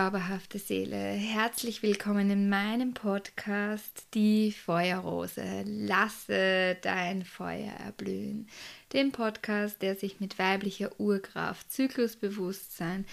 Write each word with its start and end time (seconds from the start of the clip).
zauberhafte 0.00 0.58
Seele. 0.58 0.96
Herzlich 0.96 1.82
willkommen 1.82 2.30
in 2.30 2.48
meinem 2.48 2.94
Podcast 2.94 4.06
Die 4.14 4.50
Feuerrose. 4.50 5.62
Lasse 5.66 6.78
dein 6.80 7.22
Feuer 7.22 7.74
erblühen. 7.84 8.48
Dem 8.94 9.12
Podcast, 9.12 9.82
der 9.82 9.96
sich 9.96 10.18
mit 10.18 10.38
weiblicher 10.38 10.98
Urkraft, 10.98 11.70
Zyklusbewusstsein, 11.70 13.04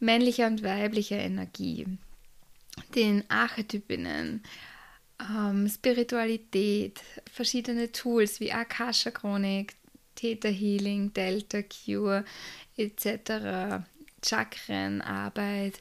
männlicher 0.00 0.48
und 0.48 0.64
weiblicher 0.64 1.18
Energie, 1.18 1.86
den 2.96 3.22
Archetypinnen, 3.30 4.42
ähm, 5.20 5.68
Spiritualität, 5.68 7.00
verschiedene 7.32 7.92
Tools 7.92 8.40
wie 8.40 8.50
Akasha 8.50 9.12
Chronik, 9.12 9.74
Theta 10.16 10.48
Healing, 10.48 11.12
Delta 11.12 11.62
Cure 11.62 12.24
etc 12.76 13.84
Chakrenarbeit, 14.24 15.80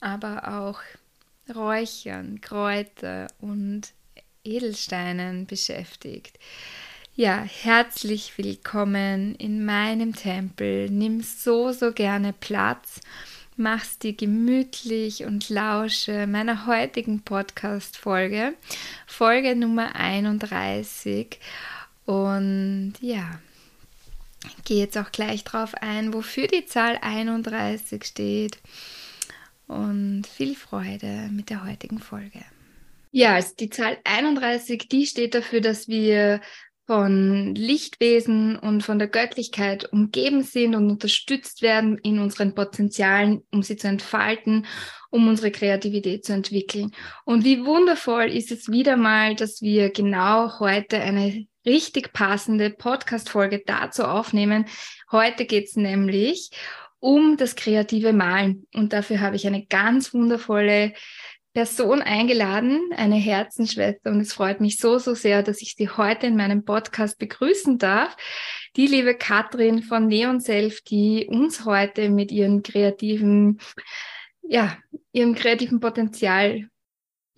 aber 0.00 0.48
auch 0.48 0.80
Räuchern, 1.54 2.40
Kräuter 2.40 3.28
und 3.40 3.92
Edelsteinen 4.44 5.46
beschäftigt. 5.46 6.38
Ja, 7.16 7.44
herzlich 7.44 8.36
willkommen 8.38 9.34
in 9.36 9.64
meinem 9.64 10.14
Tempel. 10.14 10.90
Nimm 10.90 11.22
so, 11.22 11.70
so 11.72 11.92
gerne 11.92 12.32
Platz. 12.32 13.00
Mach's 13.56 14.00
dir 14.00 14.14
gemütlich 14.14 15.24
und 15.24 15.48
lausche 15.48 16.26
meiner 16.26 16.66
heutigen 16.66 17.22
Podcast-Folge, 17.22 18.54
Folge 19.06 19.54
Nummer 19.54 19.94
31. 19.94 21.38
Und 22.04 22.94
ja, 23.00 23.38
gehe 24.64 24.80
jetzt 24.80 24.98
auch 24.98 25.12
gleich 25.12 25.44
drauf 25.44 25.74
ein, 25.80 26.12
wofür 26.12 26.46
die 26.46 26.66
Zahl 26.66 26.98
31 27.00 28.04
steht. 28.04 28.58
Und 29.66 30.26
viel 30.26 30.54
Freude 30.54 31.28
mit 31.32 31.50
der 31.50 31.64
heutigen 31.64 31.98
Folge. 31.98 32.44
Ja, 33.10 33.34
also 33.34 33.54
die 33.58 33.70
Zahl 33.70 33.96
31, 34.04 34.88
die 34.88 35.06
steht 35.06 35.34
dafür, 35.34 35.60
dass 35.60 35.88
wir 35.88 36.40
von 36.86 37.54
Lichtwesen 37.54 38.56
und 38.56 38.82
von 38.82 38.98
der 38.98 39.08
Göttlichkeit 39.08 39.90
umgeben 39.90 40.42
sind 40.42 40.74
und 40.74 40.90
unterstützt 40.90 41.62
werden 41.62 41.96
in 41.98 42.18
unseren 42.18 42.54
Potenzialen, 42.54 43.42
um 43.50 43.62
sie 43.62 43.76
zu 43.76 43.88
entfalten, 43.88 44.66
um 45.10 45.26
unsere 45.28 45.50
Kreativität 45.50 46.26
zu 46.26 46.34
entwickeln. 46.34 46.90
Und 47.24 47.44
wie 47.44 47.64
wundervoll 47.64 48.24
ist 48.24 48.52
es 48.52 48.70
wieder 48.70 48.96
mal, 48.96 49.34
dass 49.34 49.62
wir 49.62 49.90
genau 49.90 50.58
heute 50.58 51.00
eine 51.00 51.46
richtig 51.64 52.12
passende 52.12 52.70
Podcast-Folge 52.70 53.62
dazu 53.66 54.04
aufnehmen. 54.04 54.66
Heute 55.10 55.46
geht 55.46 55.66
es 55.66 55.76
nämlich 55.76 56.50
um 57.00 57.36
das 57.36 57.56
kreative 57.56 58.12
Malen. 58.12 58.66
Und 58.74 58.92
dafür 58.92 59.20
habe 59.20 59.36
ich 59.36 59.46
eine 59.46 59.66
ganz 59.66 60.14
wundervolle 60.14 60.94
Person 61.52 62.02
eingeladen, 62.02 62.80
eine 62.96 63.14
Herzensschwester. 63.16 64.10
Und 64.10 64.20
es 64.20 64.32
freut 64.32 64.60
mich 64.60 64.78
so, 64.78 64.98
so 64.98 65.14
sehr, 65.14 65.42
dass 65.42 65.62
ich 65.62 65.74
sie 65.76 65.88
heute 65.88 66.26
in 66.26 66.36
meinem 66.36 66.64
Podcast 66.64 67.18
begrüßen 67.18 67.78
darf. 67.78 68.16
Die 68.76 68.88
liebe 68.88 69.14
Katrin 69.14 69.82
von 69.82 70.06
Neon 70.08 70.40
Self, 70.40 70.80
die 70.82 71.26
uns 71.30 71.64
heute 71.64 72.10
mit 72.10 72.32
ihren 72.32 72.62
kreativen, 72.62 73.60
ja, 74.42 74.76
ihrem 75.12 75.34
kreativen 75.34 75.78
Potenzial 75.78 76.68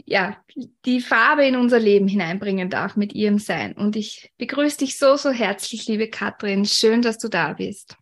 ja, 0.06 0.40
die 0.84 1.00
Farbe 1.00 1.44
in 1.44 1.56
unser 1.56 1.80
Leben 1.80 2.06
hineinbringen 2.06 2.70
darf 2.70 2.96
mit 2.96 3.12
ihrem 3.12 3.38
Sein. 3.38 3.72
Und 3.72 3.96
ich 3.96 4.32
begrüße 4.38 4.78
dich 4.78 4.98
so, 4.98 5.16
so 5.16 5.30
herzlich, 5.30 5.86
liebe 5.86 6.08
Katrin. 6.08 6.64
Schön, 6.64 7.02
dass 7.02 7.18
du 7.18 7.28
da 7.28 7.52
bist. 7.52 7.96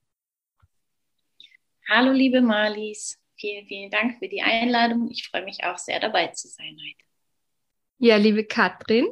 Hallo, 1.88 2.12
liebe 2.12 2.42
Marlies. 2.42 3.18
Vielen, 3.36 3.66
vielen 3.66 3.90
Dank 3.90 4.18
für 4.18 4.28
die 4.28 4.42
Einladung. 4.42 5.10
Ich 5.10 5.28
freue 5.28 5.44
mich 5.44 5.64
auch 5.64 5.78
sehr, 5.78 5.98
dabei 5.98 6.28
zu 6.28 6.48
sein 6.48 6.76
heute. 6.78 7.04
Ja, 7.98 8.16
liebe 8.16 8.44
Katrin. 8.44 9.06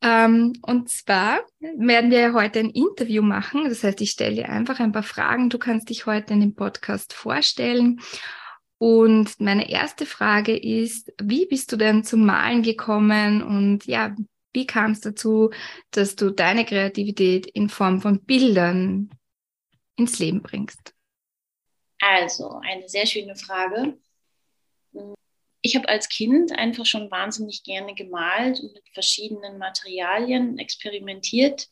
Ähm, 0.00 0.54
und 0.62 0.88
zwar 0.88 1.40
werden 1.60 2.10
wir 2.10 2.32
heute 2.32 2.60
ein 2.60 2.70
Interview 2.70 3.22
machen. 3.22 3.68
Das 3.68 3.84
heißt, 3.84 4.00
ich 4.00 4.10
stelle 4.10 4.36
dir 4.36 4.48
einfach 4.48 4.80
ein 4.80 4.92
paar 4.92 5.02
Fragen. 5.02 5.50
Du 5.50 5.58
kannst 5.58 5.90
dich 5.90 6.06
heute 6.06 6.32
in 6.32 6.40
dem 6.40 6.54
Podcast 6.54 7.12
vorstellen 7.12 8.00
und 8.82 9.38
meine 9.38 9.70
erste 9.70 10.06
Frage 10.06 10.56
ist, 10.56 11.12
wie 11.22 11.46
bist 11.46 11.70
du 11.70 11.76
denn 11.76 12.02
zum 12.02 12.26
Malen 12.26 12.64
gekommen 12.64 13.40
und 13.40 13.86
ja, 13.86 14.12
wie 14.52 14.66
kam 14.66 14.90
es 14.90 15.00
dazu, 15.00 15.50
dass 15.92 16.16
du 16.16 16.30
deine 16.30 16.64
Kreativität 16.64 17.46
in 17.46 17.68
Form 17.68 18.00
von 18.00 18.24
Bildern 18.24 19.08
ins 19.94 20.18
Leben 20.18 20.42
bringst? 20.42 20.96
Also, 22.00 22.60
eine 22.64 22.88
sehr 22.88 23.06
schöne 23.06 23.36
Frage. 23.36 23.96
Ich 25.60 25.76
habe 25.76 25.88
als 25.88 26.08
Kind 26.08 26.50
einfach 26.50 26.84
schon 26.84 27.08
wahnsinnig 27.08 27.62
gerne 27.62 27.94
gemalt 27.94 28.58
und 28.58 28.74
mit 28.74 28.88
verschiedenen 28.92 29.58
Materialien 29.58 30.58
experimentiert 30.58 31.68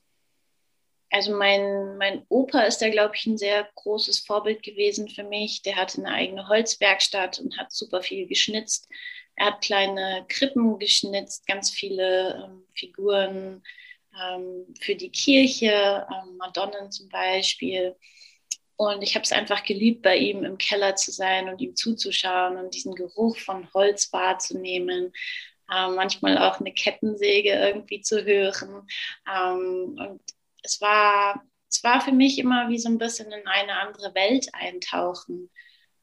also 1.10 1.36
mein, 1.36 1.96
mein 1.98 2.24
Opa 2.28 2.62
ist 2.62 2.78
da, 2.78 2.88
glaube 2.88 3.16
ich, 3.16 3.26
ein 3.26 3.36
sehr 3.36 3.68
großes 3.74 4.20
Vorbild 4.20 4.62
gewesen 4.62 5.08
für 5.08 5.24
mich. 5.24 5.62
Der 5.62 5.76
hatte 5.76 5.98
eine 5.98 6.12
eigene 6.12 6.48
Holzwerkstatt 6.48 7.40
und 7.40 7.58
hat 7.58 7.72
super 7.72 8.00
viel 8.00 8.26
geschnitzt. 8.26 8.88
Er 9.34 9.46
hat 9.46 9.60
kleine 9.60 10.24
Krippen 10.28 10.78
geschnitzt, 10.78 11.46
ganz 11.46 11.70
viele 11.70 12.44
ähm, 12.44 12.64
Figuren 12.74 13.62
ähm, 14.22 14.66
für 14.80 14.94
die 14.94 15.10
Kirche, 15.10 16.06
ähm, 16.12 16.36
Madonnen 16.36 16.92
zum 16.92 17.08
Beispiel. 17.08 17.96
Und 18.76 19.02
ich 19.02 19.14
habe 19.14 19.24
es 19.24 19.32
einfach 19.32 19.64
geliebt, 19.64 20.02
bei 20.02 20.16
ihm 20.16 20.44
im 20.44 20.58
Keller 20.58 20.94
zu 20.94 21.10
sein 21.10 21.48
und 21.48 21.60
ihm 21.60 21.74
zuzuschauen 21.74 22.56
und 22.56 22.74
diesen 22.74 22.94
Geruch 22.94 23.36
von 23.38 23.72
Holz 23.74 24.12
wahrzunehmen. 24.12 25.12
Ähm, 25.72 25.94
manchmal 25.96 26.38
auch 26.38 26.60
eine 26.60 26.72
Kettensäge 26.72 27.50
irgendwie 27.50 28.00
zu 28.00 28.24
hören. 28.24 28.86
Ähm, 29.28 29.96
und 29.98 30.20
es 30.62 30.80
war, 30.80 31.42
es 31.68 31.82
war 31.84 32.00
für 32.00 32.12
mich 32.12 32.38
immer 32.38 32.68
wie 32.68 32.78
so 32.78 32.88
ein 32.88 32.98
bisschen 32.98 33.30
in 33.32 33.46
eine 33.46 33.80
andere 33.80 34.14
Welt 34.14 34.48
eintauchen. 34.52 35.50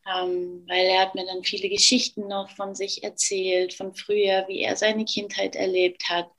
Ähm, 0.07 0.63
weil 0.67 0.85
er 0.85 1.01
hat 1.01 1.15
mir 1.15 1.25
dann 1.25 1.43
viele 1.43 1.67
Geschichten 1.67 2.27
noch 2.27 2.49
von 2.51 2.75
sich 2.75 3.03
erzählt, 3.03 3.73
von 3.73 3.93
früher, 3.93 4.45
wie 4.47 4.61
er 4.61 4.77
seine 4.77 5.03
Kindheit 5.03 5.55
erlebt 5.55 6.07
hat. 6.07 6.29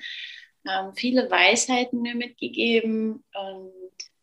Ähm, 0.66 0.94
viele 0.94 1.30
Weisheiten 1.30 2.00
mir 2.00 2.14
mitgegeben. 2.14 3.24
Und 3.34 3.72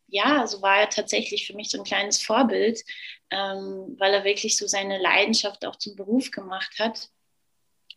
ja, 0.08 0.46
so 0.46 0.62
war 0.62 0.80
er 0.80 0.88
tatsächlich 0.88 1.46
für 1.46 1.54
mich 1.54 1.70
so 1.70 1.78
ein 1.78 1.84
kleines 1.84 2.22
Vorbild, 2.22 2.82
ähm, 3.30 3.94
weil 3.98 4.14
er 4.14 4.24
wirklich 4.24 4.56
so 4.56 4.66
seine 4.66 4.98
Leidenschaft 4.98 5.64
auch 5.64 5.76
zum 5.76 5.94
Beruf 5.94 6.30
gemacht 6.30 6.74
hat. 6.80 7.08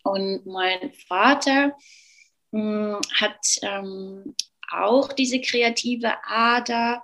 Und 0.03 0.45
mein 0.45 0.93
Vater 1.07 1.75
mh, 2.51 2.97
hm, 2.97 3.01
hat 3.16 3.39
ähm, 3.63 4.35
auch 4.72 5.13
diese 5.13 5.41
kreative 5.41 6.13
Ader. 6.24 7.02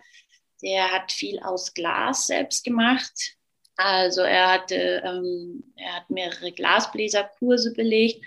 Der 0.62 0.92
hat 0.92 1.12
viel 1.12 1.40
aus 1.40 1.74
Glas 1.74 2.28
selbst 2.28 2.64
gemacht. 2.64 3.36
Also 3.78 4.22
er 4.22 4.54
hatte, 4.54 5.04
ähm, 5.06 5.64
er 5.76 5.98
hat 5.98 6.10
mehrere 6.10 6.52
Glasbläserkurse 6.52 7.74
belegt 7.74 8.24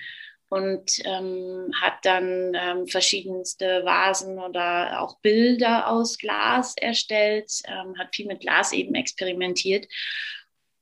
und 0.50 1.00
ähm, 1.04 1.70
hat 1.80 2.04
dann 2.04 2.52
ähm, 2.54 2.86
verschiedenste 2.86 3.84
Vasen 3.84 4.38
oder 4.38 5.00
auch 5.00 5.18
Bilder 5.20 5.88
aus 5.88 6.18
Glas 6.18 6.74
erstellt, 6.76 7.50
ähm, 7.66 7.98
hat 7.98 8.14
viel 8.14 8.26
mit 8.26 8.40
Glas 8.40 8.72
eben 8.72 8.94
experimentiert 8.94 9.86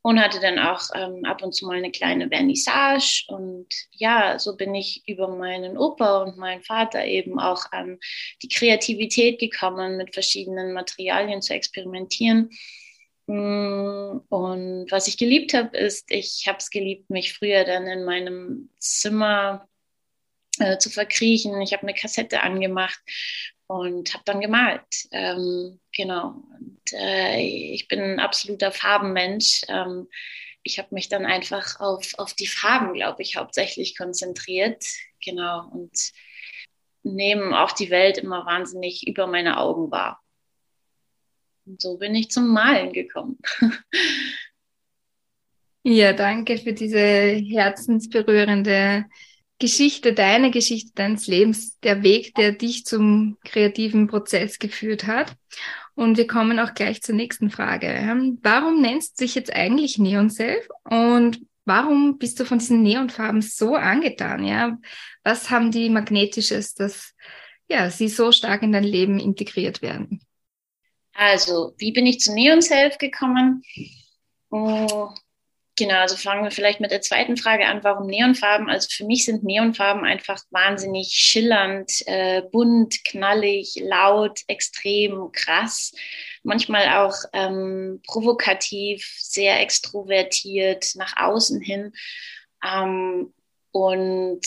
und 0.06 0.20
hatte 0.20 0.38
dann 0.38 0.60
auch 0.60 0.82
ähm, 0.94 1.24
ab 1.24 1.42
und 1.42 1.52
zu 1.52 1.66
mal 1.66 1.78
eine 1.78 1.90
kleine 1.90 2.28
Vernissage. 2.28 3.24
Und 3.26 3.66
ja, 3.90 4.38
so 4.38 4.56
bin 4.56 4.72
ich 4.72 5.02
über 5.08 5.26
meinen 5.26 5.76
Opa 5.76 6.22
und 6.22 6.36
meinen 6.36 6.62
Vater 6.62 7.04
eben 7.04 7.40
auch 7.40 7.72
an 7.72 7.98
die 8.40 8.46
Kreativität 8.46 9.40
gekommen, 9.40 9.96
mit 9.96 10.14
verschiedenen 10.14 10.72
Materialien 10.74 11.42
zu 11.42 11.54
experimentieren. 11.54 12.50
Mm, 13.26 14.20
und 14.28 14.86
was 14.92 15.08
ich 15.08 15.18
geliebt 15.18 15.54
habe, 15.54 15.76
ist, 15.76 16.08
ich 16.12 16.44
habe 16.46 16.58
es 16.58 16.70
geliebt, 16.70 17.10
mich 17.10 17.34
früher 17.34 17.64
dann 17.64 17.88
in 17.88 18.04
meinem 18.04 18.70
Zimmer 18.78 19.68
äh, 20.60 20.78
zu 20.78 20.88
verkriechen. 20.88 21.60
Ich 21.62 21.72
habe 21.72 21.82
eine 21.82 21.94
Kassette 21.94 22.44
angemacht 22.44 23.00
und 23.66 24.14
habe 24.14 24.24
dann 24.24 24.40
gemalt. 24.40 24.84
Ähm, 25.10 25.80
genau. 25.94 26.42
Und, 26.58 26.80
äh, 26.92 27.40
ich 27.40 27.88
bin 27.88 28.00
ein 28.00 28.20
absoluter 28.20 28.72
Farbenmensch. 28.72 29.62
Ähm, 29.68 30.08
ich 30.62 30.78
habe 30.78 30.88
mich 30.92 31.08
dann 31.08 31.26
einfach 31.26 31.80
auf, 31.80 32.12
auf 32.18 32.34
die 32.34 32.46
Farben, 32.46 32.94
glaube 32.94 33.22
ich, 33.22 33.36
hauptsächlich 33.36 33.96
konzentriert. 33.96 34.84
Genau. 35.24 35.68
Und 35.68 36.12
nehme 37.02 37.60
auch 37.60 37.72
die 37.72 37.90
Welt 37.90 38.18
immer 38.18 38.46
wahnsinnig 38.46 39.06
über 39.06 39.26
meine 39.26 39.58
Augen 39.58 39.90
wahr. 39.90 40.22
Und 41.64 41.80
so 41.80 41.98
bin 41.98 42.14
ich 42.14 42.30
zum 42.30 42.48
Malen 42.48 42.92
gekommen. 42.92 43.38
Ja, 45.88 46.12
danke 46.12 46.58
für 46.58 46.72
diese 46.72 46.98
herzensberührende 46.98 49.04
Geschichte, 49.58 50.12
deine 50.12 50.50
Geschichte 50.50 50.92
deines 50.94 51.26
Lebens, 51.26 51.78
der 51.80 52.02
Weg, 52.02 52.34
der 52.34 52.52
dich 52.52 52.84
zum 52.84 53.38
kreativen 53.44 54.06
Prozess 54.06 54.58
geführt 54.58 55.06
hat. 55.06 55.34
Und 55.94 56.18
wir 56.18 56.26
kommen 56.26 56.58
auch 56.60 56.74
gleich 56.74 57.02
zur 57.02 57.14
nächsten 57.14 57.50
Frage. 57.50 57.88
Warum 58.42 58.82
nennst 58.82 59.18
du 59.18 59.24
dich 59.24 59.34
jetzt 59.34 59.52
eigentlich 59.52 59.96
Neon 59.98 60.28
Self 60.28 60.68
und 60.84 61.40
warum 61.64 62.18
bist 62.18 62.38
du 62.38 62.44
von 62.44 62.58
diesen 62.58 62.82
Neonfarben 62.82 63.40
so 63.40 63.74
angetan? 63.74 64.44
Ja, 64.44 64.78
was 65.24 65.50
haben 65.50 65.70
die 65.70 65.88
magnetisches, 65.88 66.74
dass 66.74 67.14
ja 67.68 67.90
sie 67.90 68.08
so 68.08 68.32
stark 68.32 68.62
in 68.62 68.72
dein 68.72 68.84
Leben 68.84 69.18
integriert 69.18 69.80
werden? 69.80 70.20
Also, 71.14 71.74
wie 71.78 71.92
bin 71.92 72.04
ich 72.04 72.20
zu 72.20 72.34
Neon 72.34 72.60
Self 72.60 72.98
gekommen? 72.98 73.62
Oh, 74.50 75.08
Genau, 75.78 75.96
also 75.96 76.16
fangen 76.16 76.42
wir 76.42 76.50
vielleicht 76.50 76.80
mit 76.80 76.90
der 76.90 77.02
zweiten 77.02 77.36
Frage 77.36 77.66
an, 77.66 77.84
warum 77.84 78.06
Neonfarben? 78.06 78.70
Also 78.70 78.88
für 78.90 79.04
mich 79.04 79.26
sind 79.26 79.44
Neonfarben 79.44 80.04
einfach 80.04 80.42
wahnsinnig 80.50 81.08
schillernd, 81.12 81.92
äh, 82.06 82.40
bunt, 82.50 83.04
knallig, 83.04 83.76
laut, 83.82 84.40
extrem 84.46 85.30
krass, 85.32 85.92
manchmal 86.42 86.88
auch 86.88 87.16
ähm, 87.34 88.00
provokativ, 88.06 89.18
sehr 89.20 89.60
extrovertiert 89.60 90.92
nach 90.94 91.14
außen 91.18 91.60
hin. 91.60 91.92
Ähm, 92.64 93.34
und 93.70 94.40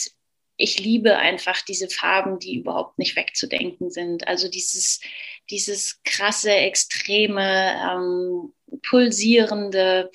ich 0.56 0.80
liebe 0.80 1.16
einfach 1.16 1.62
diese 1.62 1.88
Farben, 1.88 2.40
die 2.40 2.56
überhaupt 2.56 2.98
nicht 2.98 3.14
wegzudenken 3.14 3.90
sind. 3.90 4.26
Also 4.26 4.48
dieses, 4.48 5.00
dieses 5.48 6.02
krasse, 6.02 6.50
extreme, 6.50 7.80
ähm, 7.88 8.52
pulsierende, 8.82 10.10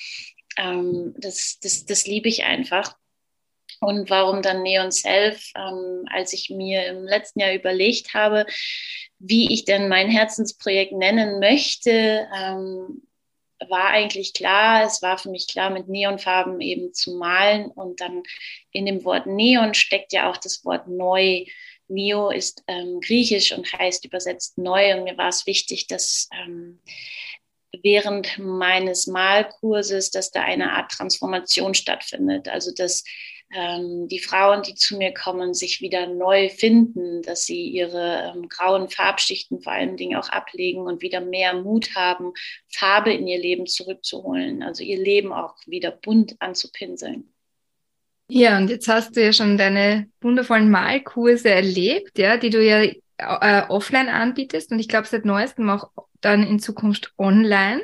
ähm, 0.57 1.13
das, 1.17 1.59
das, 1.61 1.85
das 1.85 2.05
liebe 2.07 2.29
ich 2.29 2.43
einfach. 2.43 2.95
Und 3.81 4.09
warum 4.09 4.41
dann 4.41 4.63
Neon 4.63 4.91
Self, 4.91 5.51
ähm, 5.55 6.05
als 6.11 6.33
ich 6.33 6.49
mir 6.49 6.85
im 6.87 7.03
letzten 7.03 7.41
Jahr 7.41 7.53
überlegt 7.53 8.13
habe, 8.13 8.45
wie 9.19 9.53
ich 9.53 9.65
denn 9.65 9.89
mein 9.89 10.09
Herzensprojekt 10.09 10.93
nennen 10.93 11.39
möchte, 11.39 12.27
ähm, 12.35 13.01
war 13.69 13.87
eigentlich 13.87 14.33
klar, 14.33 14.83
es 14.85 15.01
war 15.01 15.17
für 15.17 15.29
mich 15.29 15.47
klar, 15.47 15.69
mit 15.69 15.87
Neonfarben 15.87 16.61
eben 16.61 16.93
zu 16.93 17.15
malen. 17.15 17.67
Und 17.67 18.01
dann 18.01 18.23
in 18.71 18.85
dem 18.85 19.03
Wort 19.05 19.27
Neon 19.27 19.73
steckt 19.73 20.13
ja 20.13 20.29
auch 20.29 20.37
das 20.37 20.63
Wort 20.65 20.87
neu. 20.87 21.45
Neo 21.87 22.29
ist 22.31 22.63
ähm, 22.67 22.99
griechisch 22.99 23.51
und 23.51 23.71
heißt 23.71 24.05
übersetzt 24.05 24.57
neu. 24.57 24.97
Und 24.97 25.03
mir 25.03 25.17
war 25.17 25.29
es 25.29 25.45
wichtig, 25.45 25.87
dass 25.87 26.27
ähm, 26.33 26.79
während 27.83 28.37
meines 28.39 29.07
Malkurses, 29.07 30.11
dass 30.11 30.31
da 30.31 30.41
eine 30.41 30.73
Art 30.73 30.91
Transformation 30.91 31.73
stattfindet. 31.73 32.47
Also 32.47 32.73
dass 32.73 33.03
ähm, 33.53 34.07
die 34.07 34.19
Frauen, 34.19 34.63
die 34.63 34.75
zu 34.75 34.97
mir 34.97 35.13
kommen, 35.13 35.53
sich 35.53 35.79
wieder 35.81 36.07
neu 36.07 36.49
finden, 36.49 37.21
dass 37.21 37.45
sie 37.45 37.67
ihre 37.67 38.33
ähm, 38.35 38.49
grauen 38.49 38.89
Farbschichten 38.89 39.61
vor 39.61 39.73
allen 39.73 39.97
Dingen 39.97 40.17
auch 40.17 40.29
ablegen 40.29 40.81
und 40.81 41.01
wieder 41.01 41.21
mehr 41.21 41.53
Mut 41.53 41.95
haben, 41.95 42.33
Farbe 42.67 43.13
in 43.13 43.27
ihr 43.27 43.39
Leben 43.39 43.67
zurückzuholen, 43.67 44.63
also 44.63 44.83
ihr 44.83 44.97
Leben 44.97 45.31
auch 45.31 45.55
wieder 45.67 45.91
bunt 45.91 46.35
anzupinseln. 46.39 47.31
Ja, 48.27 48.57
und 48.57 48.71
jetzt 48.71 48.87
hast 48.87 49.15
du 49.15 49.23
ja 49.23 49.31
schon 49.31 49.57
deine 49.57 50.09
wundervollen 50.19 50.71
Malkurse 50.71 51.51
erlebt, 51.51 52.17
ja, 52.17 52.37
die 52.37 52.49
du 52.49 52.63
ja 52.63 52.91
äh, 53.17 53.63
offline 53.69 54.09
anbietest 54.09 54.71
und 54.71 54.79
ich 54.79 54.87
glaube 54.87 55.07
seit 55.07 55.25
neuestem 55.25 55.69
auch 55.69 55.89
dann 56.21 56.45
in 56.45 56.59
Zukunft 56.59 57.13
online. 57.17 57.81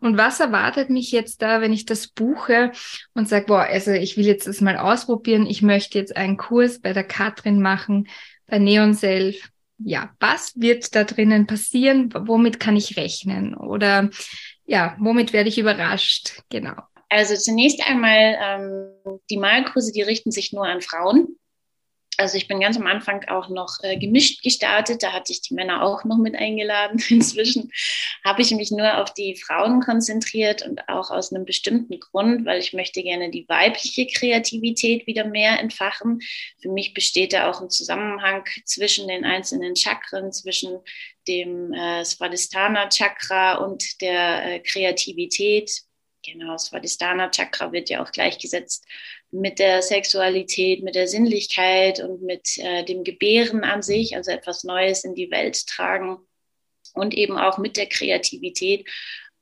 Und 0.00 0.16
was 0.16 0.38
erwartet 0.40 0.90
mich 0.90 1.10
jetzt 1.10 1.42
da, 1.42 1.60
wenn 1.60 1.72
ich 1.72 1.86
das 1.86 2.06
buche 2.06 2.72
und 3.14 3.28
sage, 3.28 3.46
boah, 3.46 3.62
also 3.62 3.90
ich 3.90 4.16
will 4.16 4.26
jetzt 4.26 4.46
das 4.46 4.60
mal 4.60 4.76
ausprobieren, 4.76 5.46
ich 5.46 5.60
möchte 5.60 5.98
jetzt 5.98 6.16
einen 6.16 6.36
Kurs 6.36 6.80
bei 6.80 6.92
der 6.92 7.04
Katrin 7.04 7.60
machen, 7.60 8.08
bei 8.46 8.58
Neon 8.58 8.94
Self. 8.94 9.50
Ja, 9.78 10.10
was 10.20 10.52
wird 10.56 10.94
da 10.94 11.04
drinnen 11.04 11.46
passieren? 11.46 12.12
Womit 12.14 12.60
kann 12.60 12.76
ich 12.76 12.96
rechnen? 12.96 13.54
Oder 13.56 14.10
ja, 14.66 14.94
womit 15.00 15.32
werde 15.32 15.48
ich 15.48 15.58
überrascht? 15.58 16.42
Genau. 16.50 16.74
Also 17.08 17.34
zunächst 17.34 17.82
einmal 17.84 18.38
ähm, 18.40 19.20
die 19.30 19.38
Malkurse, 19.38 19.90
die 19.90 20.02
richten 20.02 20.30
sich 20.30 20.52
nur 20.52 20.66
an 20.66 20.80
Frauen. 20.80 21.36
Also 22.20 22.36
ich 22.36 22.48
bin 22.48 22.60
ganz 22.60 22.76
am 22.76 22.86
Anfang 22.86 23.24
auch 23.28 23.48
noch 23.48 23.78
äh, 23.82 23.96
gemischt 23.96 24.42
gestartet. 24.42 25.02
Da 25.02 25.12
hatte 25.12 25.32
ich 25.32 25.40
die 25.40 25.54
Männer 25.54 25.82
auch 25.82 26.04
noch 26.04 26.18
mit 26.18 26.34
eingeladen. 26.34 27.02
Inzwischen 27.08 27.72
habe 28.22 28.42
ich 28.42 28.50
mich 28.50 28.70
nur 28.70 28.98
auf 28.98 29.14
die 29.14 29.36
Frauen 29.36 29.80
konzentriert 29.80 30.60
und 30.60 30.86
auch 30.90 31.10
aus 31.10 31.32
einem 31.32 31.46
bestimmten 31.46 31.98
Grund, 31.98 32.44
weil 32.44 32.60
ich 32.60 32.74
möchte 32.74 33.02
gerne 33.02 33.30
die 33.30 33.48
weibliche 33.48 34.06
Kreativität 34.06 35.06
wieder 35.06 35.24
mehr 35.24 35.60
entfachen. 35.60 36.20
Für 36.60 36.68
mich 36.68 36.92
besteht 36.92 37.32
da 37.32 37.50
auch 37.50 37.62
ein 37.62 37.70
Zusammenhang 37.70 38.44
zwischen 38.66 39.08
den 39.08 39.24
einzelnen 39.24 39.74
Chakren, 39.74 40.30
zwischen 40.30 40.78
dem 41.26 41.72
äh, 41.72 42.04
Svadhisthana 42.04 42.90
Chakra 42.90 43.54
und 43.54 44.02
der 44.02 44.44
äh, 44.44 44.60
Kreativität. 44.60 45.72
Genau, 46.22 46.58
Svadhisthana 46.58 47.30
Chakra 47.30 47.72
wird 47.72 47.88
ja 47.88 48.02
auch 48.02 48.12
gleichgesetzt 48.12 48.84
mit 49.30 49.58
der 49.58 49.82
Sexualität, 49.82 50.82
mit 50.82 50.94
der 50.94 51.08
Sinnlichkeit 51.08 52.00
und 52.00 52.22
mit 52.22 52.58
äh, 52.58 52.84
dem 52.84 53.04
Gebären 53.04 53.64
an 53.64 53.82
sich, 53.82 54.16
also 54.16 54.30
etwas 54.30 54.64
Neues 54.64 55.04
in 55.04 55.14
die 55.14 55.30
Welt 55.30 55.66
tragen 55.66 56.18
und 56.94 57.14
eben 57.14 57.38
auch 57.38 57.58
mit 57.58 57.76
der 57.76 57.86
Kreativität. 57.86 58.88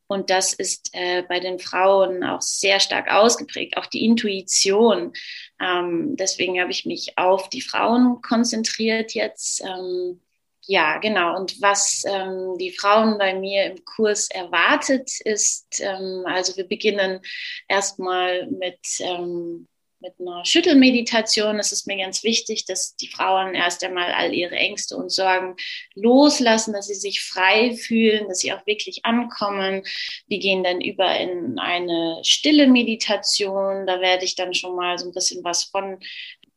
Und 0.06 0.31
das 0.31 0.55
ist 0.55 0.90
äh, 0.93 1.23
bei 1.23 1.38
den 1.38 1.58
Frauen 1.58 2.25
auch 2.25 2.40
sehr 2.40 2.81
stark 2.81 3.11
ausgeprägt, 3.11 3.76
auch 3.76 3.87
die 3.87 4.05
Intuition. 4.05 5.12
Ähm, 5.61 6.17
deswegen 6.17 6.61
habe 6.61 6.70
ich 6.70 6.87
mich 6.87 7.19
auf 7.19 7.50
die 7.50 7.61
Frauen 7.61 8.23
konzentriert 8.23 9.12
jetzt. 9.12 9.62
Ähm, 9.62 10.20
ja, 10.62 10.99
genau. 10.99 11.37
Und 11.37 11.61
was 11.61 12.05
ähm, 12.06 12.56
die 12.58 12.73
Frauen 12.73 13.19
bei 13.19 13.35
mir 13.35 13.64
im 13.64 13.85
Kurs 13.85 14.31
erwartet, 14.31 15.11
ist, 15.25 15.81
ähm, 15.81 16.25
also 16.26 16.56
wir 16.56 16.69
beginnen 16.69 17.20
erstmal 17.69 18.46
mit 18.50 18.79
ähm, 19.00 19.66
mit 20.00 20.14
einer 20.21 20.45
Schüttelmeditation 20.45 21.59
ist 21.59 21.73
es 21.73 21.87
mir 21.87 21.97
ganz 21.97 22.23
wichtig, 22.23 22.64
dass 22.67 22.95
die 22.97 23.09
Frauen 23.09 23.55
erst 23.55 23.83
einmal 23.83 24.12
all 24.12 24.33
ihre 24.33 24.55
Ängste 24.55 24.97
und 24.97 25.11
Sorgen 25.11 25.57
loslassen, 25.95 26.73
dass 26.73 26.87
sie 26.87 26.95
sich 26.95 27.21
frei 27.21 27.75
fühlen, 27.75 28.28
dass 28.28 28.38
sie 28.38 28.52
auch 28.52 28.64
wirklich 28.67 29.05
ankommen. 29.05 29.83
Wir 30.28 30.38
gehen 30.38 30.62
dann 30.62 30.81
über 30.81 31.19
in 31.19 31.59
eine 31.59 32.21
stille 32.23 32.69
Meditation. 32.69 33.87
Da 33.87 34.00
werde 34.00 34.25
ich 34.25 34.37
dann 34.37 34.55
schon 34.55 34.76
mal 34.76 34.99
so 34.99 35.07
ein 35.09 35.12
bisschen 35.12 35.43
was 35.43 35.64
von 35.64 35.99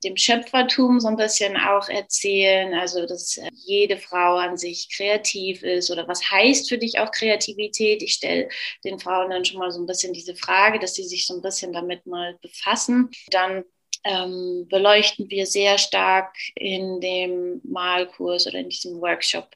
dem 0.03 0.17
Schöpfertum 0.17 0.99
so 0.99 1.07
ein 1.07 1.15
bisschen 1.15 1.57
auch 1.57 1.87
erzählen, 1.89 2.73
also 2.73 3.05
dass 3.05 3.37
äh, 3.37 3.49
jede 3.53 3.97
Frau 3.97 4.37
an 4.37 4.57
sich 4.57 4.89
kreativ 4.95 5.63
ist 5.63 5.91
oder 5.91 6.07
was 6.07 6.31
heißt 6.31 6.69
für 6.69 6.77
dich 6.77 6.99
auch 6.99 7.11
Kreativität? 7.11 8.01
Ich 8.01 8.13
stelle 8.13 8.49
den 8.83 8.99
Frauen 8.99 9.29
dann 9.29 9.45
schon 9.45 9.59
mal 9.59 9.71
so 9.71 9.79
ein 9.79 9.85
bisschen 9.85 10.13
diese 10.13 10.35
Frage, 10.35 10.79
dass 10.79 10.95
sie 10.95 11.03
sich 11.03 11.27
so 11.27 11.35
ein 11.35 11.41
bisschen 11.41 11.73
damit 11.73 12.05
mal 12.05 12.37
befassen. 12.41 13.09
Dann 13.29 13.63
ähm, 14.03 14.67
beleuchten 14.69 15.29
wir 15.29 15.45
sehr 15.45 15.77
stark 15.77 16.35
in 16.55 16.99
dem 17.01 17.61
Malkurs 17.63 18.47
oder 18.47 18.59
in 18.59 18.69
diesem 18.69 18.99
Workshop 18.99 19.49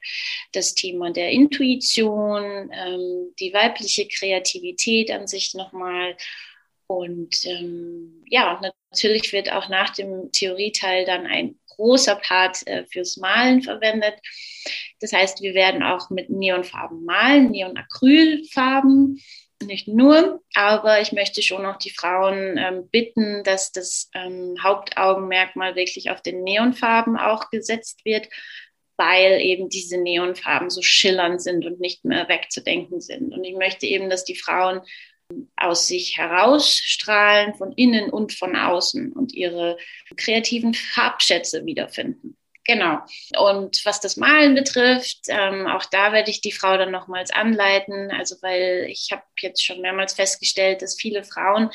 das 0.51 0.75
Thema 0.75 1.11
der 1.11 1.31
Intuition, 1.31 2.69
ähm, 2.71 3.33
die 3.39 3.53
weibliche 3.53 4.07
Kreativität 4.07 5.09
an 5.11 5.27
sich 5.27 5.53
nochmal 5.55 6.15
und 6.87 7.45
ähm, 7.45 8.23
ja, 8.27 8.61
natürlich 8.95 9.33
wird 9.33 9.51
auch 9.51 9.67
nach 9.67 9.89
dem 9.89 10.31
Theorieteil 10.31 11.05
dann 11.05 11.25
ein 11.25 11.59
großer 11.67 12.15
Part 12.15 12.65
äh, 12.65 12.85
fürs 12.85 13.17
Malen 13.17 13.61
verwendet. 13.61 14.15
Das 15.01 15.11
heißt, 15.11 15.41
wir 15.41 15.53
werden 15.53 15.83
auch 15.83 16.09
mit 16.09 16.29
Neonfarben 16.29 17.03
malen, 17.03 17.51
Neonacrylfarben, 17.51 19.21
nicht 19.65 19.87
nur, 19.87 20.41
aber 20.53 21.01
ich 21.01 21.11
möchte 21.11 21.41
schon 21.41 21.63
noch 21.63 21.77
die 21.77 21.89
Frauen 21.89 22.57
ähm, 22.57 22.87
bitten, 22.89 23.43
dass 23.43 23.71
das 23.71 24.09
ähm, 24.13 24.55
Hauptaugenmerkmal 24.61 25.75
wirklich 25.75 26.09
auf 26.09 26.21
den 26.21 26.43
Neonfarben 26.43 27.17
auch 27.17 27.49
gesetzt 27.49 28.05
wird, 28.05 28.29
weil 28.95 29.41
eben 29.41 29.67
diese 29.67 29.97
Neonfarben 29.97 30.69
so 30.69 30.81
schillernd 30.81 31.41
sind 31.41 31.65
und 31.65 31.79
nicht 31.81 32.05
mehr 32.05 32.29
wegzudenken 32.29 33.01
sind. 33.01 33.33
Und 33.33 33.43
ich 33.43 33.55
möchte 33.55 33.85
eben, 33.85 34.09
dass 34.09 34.23
die 34.23 34.35
Frauen 34.35 34.81
aus 35.57 35.87
sich 35.87 36.17
herausstrahlen, 36.17 37.55
von 37.55 37.71
innen 37.73 38.09
und 38.09 38.33
von 38.33 38.55
außen 38.55 39.13
und 39.13 39.33
ihre 39.33 39.77
kreativen 40.15 40.73
Farbschätze 40.73 41.65
wiederfinden. 41.65 42.37
Genau. 42.67 42.99
Und 43.37 43.85
was 43.85 43.99
das 43.99 44.17
Malen 44.17 44.55
betrifft, 44.55 45.19
ähm, 45.27 45.67
auch 45.67 45.85
da 45.85 46.11
werde 46.11 46.31
ich 46.31 46.41
die 46.41 46.51
Frau 46.51 46.77
dann 46.77 46.91
nochmals 46.91 47.29
anleiten. 47.31 48.11
Also 48.11 48.37
weil 48.41 48.87
ich 48.89 49.09
habe 49.11 49.23
jetzt 49.39 49.63
schon 49.63 49.81
mehrmals 49.81 50.13
festgestellt, 50.13 50.81
dass 50.81 50.99
viele 50.99 51.23
Frauen 51.23 51.69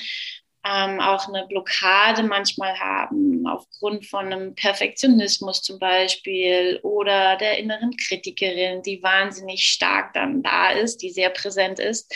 ähm, 0.65 1.01
auch 1.01 1.29
eine 1.29 1.47
Blockade 1.47 2.25
manchmal 2.25 2.79
haben, 2.79 3.47
aufgrund 3.47 4.05
von 4.07 4.27
einem 4.27 4.55
Perfektionismus 4.55 5.63
zum 5.63 5.79
Beispiel 5.79 6.81
oder 6.83 7.37
der 7.37 7.59
inneren 7.59 7.97
Kritikerin, 7.97 8.83
die 8.83 9.03
wahnsinnig 9.03 9.65
stark 9.65 10.13
dann 10.13 10.43
da 10.43 10.73
ist, 10.73 10.99
die 10.99 11.11
sehr 11.11 11.31
präsent 11.31 11.79
ist 11.79 12.13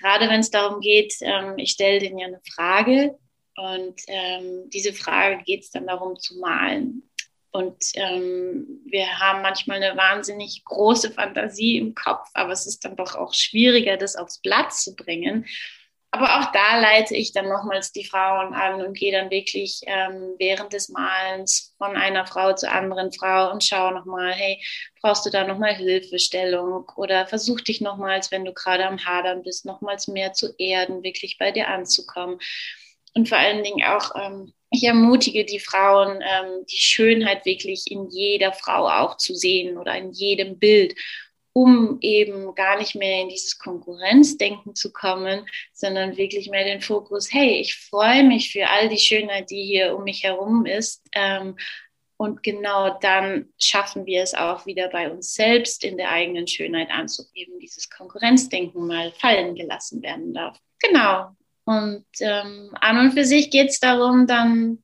gerade 0.00 0.28
wenn 0.28 0.40
es 0.40 0.50
darum 0.50 0.80
geht, 0.80 1.14
ähm, 1.20 1.54
ich 1.56 1.70
stelle 1.70 1.98
denen 1.98 2.18
ja 2.18 2.26
eine 2.26 2.40
Frage 2.54 3.18
und 3.56 4.00
ähm, 4.06 4.70
diese 4.70 4.92
Frage 4.92 5.42
geht 5.44 5.64
es 5.64 5.70
dann 5.70 5.86
darum 5.86 6.18
zu 6.18 6.38
malen. 6.38 7.02
Und 7.50 7.82
ähm, 7.94 8.82
wir 8.84 9.18
haben 9.18 9.42
manchmal 9.42 9.82
eine 9.82 9.96
wahnsinnig 9.96 10.62
große 10.64 11.10
Fantasie 11.10 11.78
im 11.78 11.94
Kopf, 11.94 12.28
aber 12.34 12.52
es 12.52 12.66
ist 12.66 12.84
dann 12.84 12.94
doch 12.94 13.14
auch 13.14 13.34
schwieriger, 13.34 13.96
das 13.96 14.16
aufs 14.16 14.40
Blatt 14.40 14.72
zu 14.72 14.94
bringen. 14.94 15.46
Aber 16.10 16.38
auch 16.40 16.52
da 16.52 16.80
leite 16.80 17.14
ich 17.14 17.32
dann 17.32 17.48
nochmals 17.48 17.92
die 17.92 18.04
Frauen 18.04 18.54
an 18.54 18.80
und 18.80 18.96
gehe 18.96 19.12
dann 19.12 19.30
wirklich 19.30 19.82
ähm, 19.86 20.34
während 20.38 20.72
des 20.72 20.88
Malens 20.88 21.74
von 21.76 21.96
einer 21.96 22.26
Frau 22.26 22.54
zur 22.54 22.72
anderen 22.72 23.12
Frau 23.12 23.52
und 23.52 23.62
schaue 23.62 23.92
nochmal, 23.92 24.32
hey, 24.32 24.62
brauchst 25.02 25.26
du 25.26 25.30
da 25.30 25.46
nochmal 25.46 25.74
Hilfestellung 25.74 26.90
oder 26.96 27.26
versuch 27.26 27.60
dich 27.60 27.82
nochmals, 27.82 28.30
wenn 28.30 28.46
du 28.46 28.54
gerade 28.54 28.86
am 28.86 29.04
Hadern 29.04 29.42
bist, 29.42 29.66
nochmals 29.66 30.08
mehr 30.08 30.32
zu 30.32 30.54
erden, 30.56 31.02
wirklich 31.02 31.36
bei 31.38 31.52
dir 31.52 31.68
anzukommen. 31.68 32.38
Und 33.14 33.28
vor 33.28 33.38
allen 33.38 33.62
Dingen 33.62 33.84
auch, 33.84 34.14
ähm, 34.16 34.54
ich 34.70 34.84
ermutige 34.84 35.44
die 35.44 35.60
Frauen, 35.60 36.22
ähm, 36.22 36.64
die 36.70 36.78
Schönheit 36.78 37.44
wirklich 37.44 37.90
in 37.90 38.08
jeder 38.08 38.52
Frau 38.52 38.88
auch 38.88 39.18
zu 39.18 39.34
sehen 39.34 39.76
oder 39.76 39.94
in 39.96 40.12
jedem 40.12 40.58
Bild 40.58 40.94
um 41.58 41.98
eben 42.00 42.54
gar 42.54 42.78
nicht 42.78 42.94
mehr 42.94 43.22
in 43.22 43.28
dieses 43.28 43.58
Konkurrenzdenken 43.58 44.76
zu 44.76 44.92
kommen, 44.92 45.44
sondern 45.72 46.16
wirklich 46.16 46.48
mehr 46.48 46.64
den 46.64 46.80
Fokus, 46.80 47.32
hey, 47.32 47.60
ich 47.60 47.74
freue 47.74 48.22
mich 48.22 48.52
für 48.52 48.68
all 48.68 48.88
die 48.88 48.98
Schönheit, 48.98 49.50
die 49.50 49.64
hier 49.64 49.96
um 49.96 50.04
mich 50.04 50.22
herum 50.22 50.66
ist. 50.66 51.02
Ähm, 51.12 51.56
und 52.16 52.42
genau 52.44 52.96
dann 53.00 53.52
schaffen 53.58 54.06
wir 54.06 54.22
es 54.22 54.34
auch 54.34 54.66
wieder 54.66 54.88
bei 54.88 55.10
uns 55.10 55.34
selbst 55.34 55.82
in 55.82 55.96
der 55.96 56.10
eigenen 56.10 56.46
Schönheit 56.46 56.90
anzugeben, 56.90 57.58
dieses 57.58 57.90
Konkurrenzdenken 57.90 58.86
mal 58.86 59.10
fallen 59.12 59.54
gelassen 59.56 60.02
werden 60.02 60.34
darf. 60.34 60.60
Genau. 60.80 61.30
Und 61.64 62.06
ähm, 62.20 62.70
an 62.80 62.98
und 62.98 63.12
für 63.12 63.24
sich 63.24 63.50
geht 63.50 63.70
es 63.70 63.80
darum, 63.80 64.26
dann 64.26 64.82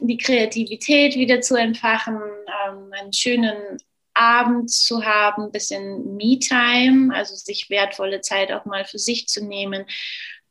die 0.00 0.18
Kreativität 0.18 1.16
wieder 1.16 1.40
zu 1.40 1.56
entfachen, 1.56 2.20
ähm, 2.66 2.92
einen 2.92 3.12
schönen 3.12 3.78
Abend 4.18 4.70
zu 4.70 5.04
haben, 5.04 5.44
ein 5.44 5.52
bisschen 5.52 6.16
Me-Time, 6.16 7.14
also 7.14 7.34
sich 7.34 7.70
wertvolle 7.70 8.20
Zeit 8.20 8.52
auch 8.52 8.64
mal 8.64 8.84
für 8.84 8.98
sich 8.98 9.28
zu 9.28 9.44
nehmen 9.44 9.86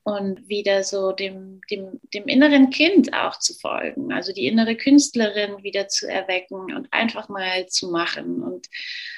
und 0.04 0.48
wieder 0.48 0.84
so 0.84 1.12
dem, 1.12 1.60
dem, 1.70 2.00
dem 2.14 2.28
inneren 2.28 2.70
Kind 2.70 3.14
auch 3.14 3.40
zu 3.40 3.54
folgen, 3.54 4.14
also 4.14 4.32
die 4.32 4.48
innere 4.48 4.78
Künstlerin 4.78 5.64
wieder 5.64 5.90
zu 5.90 6.08
erwecken 6.10 6.74
und 6.74 6.88
einfach 6.92 7.28
mal 7.28 7.68
zu 7.68 7.92
machen 7.92 8.42
und 8.42 8.68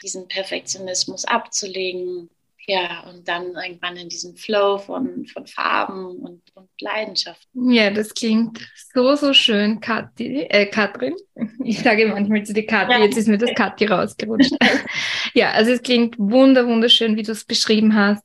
diesen 0.01 0.27
Perfektionismus 0.27 1.25
abzulegen 1.25 2.31
ja, 2.67 3.03
und 3.09 3.27
dann 3.27 3.55
irgendwann 3.55 3.97
in 3.97 4.09
diesen 4.09 4.35
Flow 4.35 4.77
von, 4.77 5.25
von 5.25 5.47
Farben 5.47 6.05
und, 6.17 6.41
und 6.53 6.69
Leidenschaft. 6.79 7.47
Ja, 7.53 7.89
das 7.89 8.13
klingt 8.13 8.59
so, 8.93 9.15
so 9.15 9.33
schön, 9.33 9.79
Kathi, 9.79 10.41
äh, 10.49 10.67
Katrin. 10.67 11.15
Ich 11.63 11.79
sage 11.79 12.05
manchmal 12.07 12.43
zu 12.43 12.53
dir 12.53 12.65
Kathi, 12.65 12.91
ja. 12.91 12.99
jetzt 12.99 13.17
ist 13.17 13.27
mir 13.27 13.37
das 13.37 13.53
Kathi 13.55 13.85
rausgerutscht. 13.85 14.53
ja, 15.33 15.51
also 15.51 15.71
es 15.71 15.81
klingt 15.81 16.19
wunder, 16.19 16.67
wunderschön, 16.67 17.15
wie 17.15 17.23
du 17.23 17.31
es 17.31 17.45
beschrieben 17.45 17.95
hast. 17.95 18.23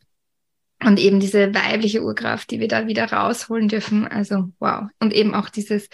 Und 0.84 0.98
eben 0.98 1.20
diese 1.20 1.54
weibliche 1.54 2.02
Urkraft, 2.02 2.50
die 2.50 2.60
wir 2.60 2.68
da 2.68 2.86
wieder 2.86 3.10
rausholen 3.10 3.68
dürfen. 3.68 4.06
Also 4.06 4.50
wow. 4.58 4.88
Und 5.00 5.14
eben 5.14 5.34
auch 5.34 5.48
dieses 5.48 5.88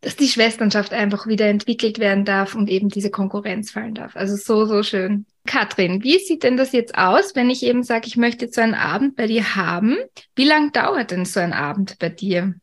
dass 0.00 0.16
die 0.16 0.28
Schwesternschaft 0.28 0.92
einfach 0.92 1.26
wieder 1.26 1.46
entwickelt 1.46 1.98
werden 1.98 2.24
darf 2.24 2.54
und 2.54 2.70
eben 2.70 2.88
diese 2.88 3.10
Konkurrenz 3.10 3.70
fallen 3.70 3.94
darf. 3.94 4.16
Also 4.16 4.36
so, 4.36 4.64
so 4.64 4.82
schön. 4.82 5.26
Katrin, 5.46 6.02
wie 6.02 6.18
sieht 6.18 6.42
denn 6.42 6.56
das 6.56 6.72
jetzt 6.72 6.96
aus, 6.96 7.34
wenn 7.34 7.50
ich 7.50 7.62
eben 7.62 7.82
sage, 7.82 8.06
ich 8.06 8.16
möchte 8.16 8.46
jetzt 8.46 8.54
so 8.54 8.60
einen 8.60 8.74
Abend 8.74 9.16
bei 9.16 9.26
dir 9.26 9.56
haben? 9.56 9.96
Wie 10.34 10.44
lang 10.44 10.72
dauert 10.72 11.10
denn 11.10 11.24
so 11.24 11.40
ein 11.40 11.52
Abend 11.52 11.98
bei 11.98 12.08
dir? 12.08 12.54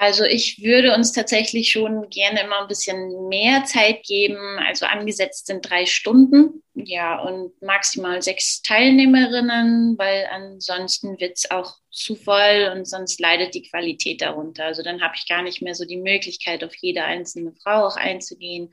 Also 0.00 0.24
ich 0.24 0.62
würde 0.62 0.94
uns 0.94 1.12
tatsächlich 1.12 1.72
schon 1.72 2.08
gerne 2.08 2.44
immer 2.44 2.62
ein 2.62 2.68
bisschen 2.68 3.28
mehr 3.28 3.64
Zeit 3.66 4.02
geben. 4.02 4.38
Also 4.66 4.86
angesetzt 4.86 5.46
sind 5.46 5.68
drei 5.68 5.84
Stunden, 5.84 6.62
ja, 6.72 7.20
und 7.20 7.52
maximal 7.60 8.22
sechs 8.22 8.62
Teilnehmerinnen, 8.62 9.98
weil 9.98 10.26
ansonsten 10.32 11.20
wird 11.20 11.36
es 11.36 11.50
auch 11.50 11.74
zu 11.90 12.14
voll 12.14 12.72
und 12.74 12.88
sonst 12.88 13.20
leidet 13.20 13.54
die 13.54 13.68
Qualität 13.68 14.22
darunter. 14.22 14.64
Also 14.64 14.82
dann 14.82 15.02
habe 15.02 15.16
ich 15.16 15.28
gar 15.28 15.42
nicht 15.42 15.60
mehr 15.60 15.74
so 15.74 15.84
die 15.84 15.98
Möglichkeit, 15.98 16.64
auf 16.64 16.72
jede 16.80 17.04
einzelne 17.04 17.52
Frau 17.62 17.86
auch 17.86 17.96
einzugehen. 17.96 18.72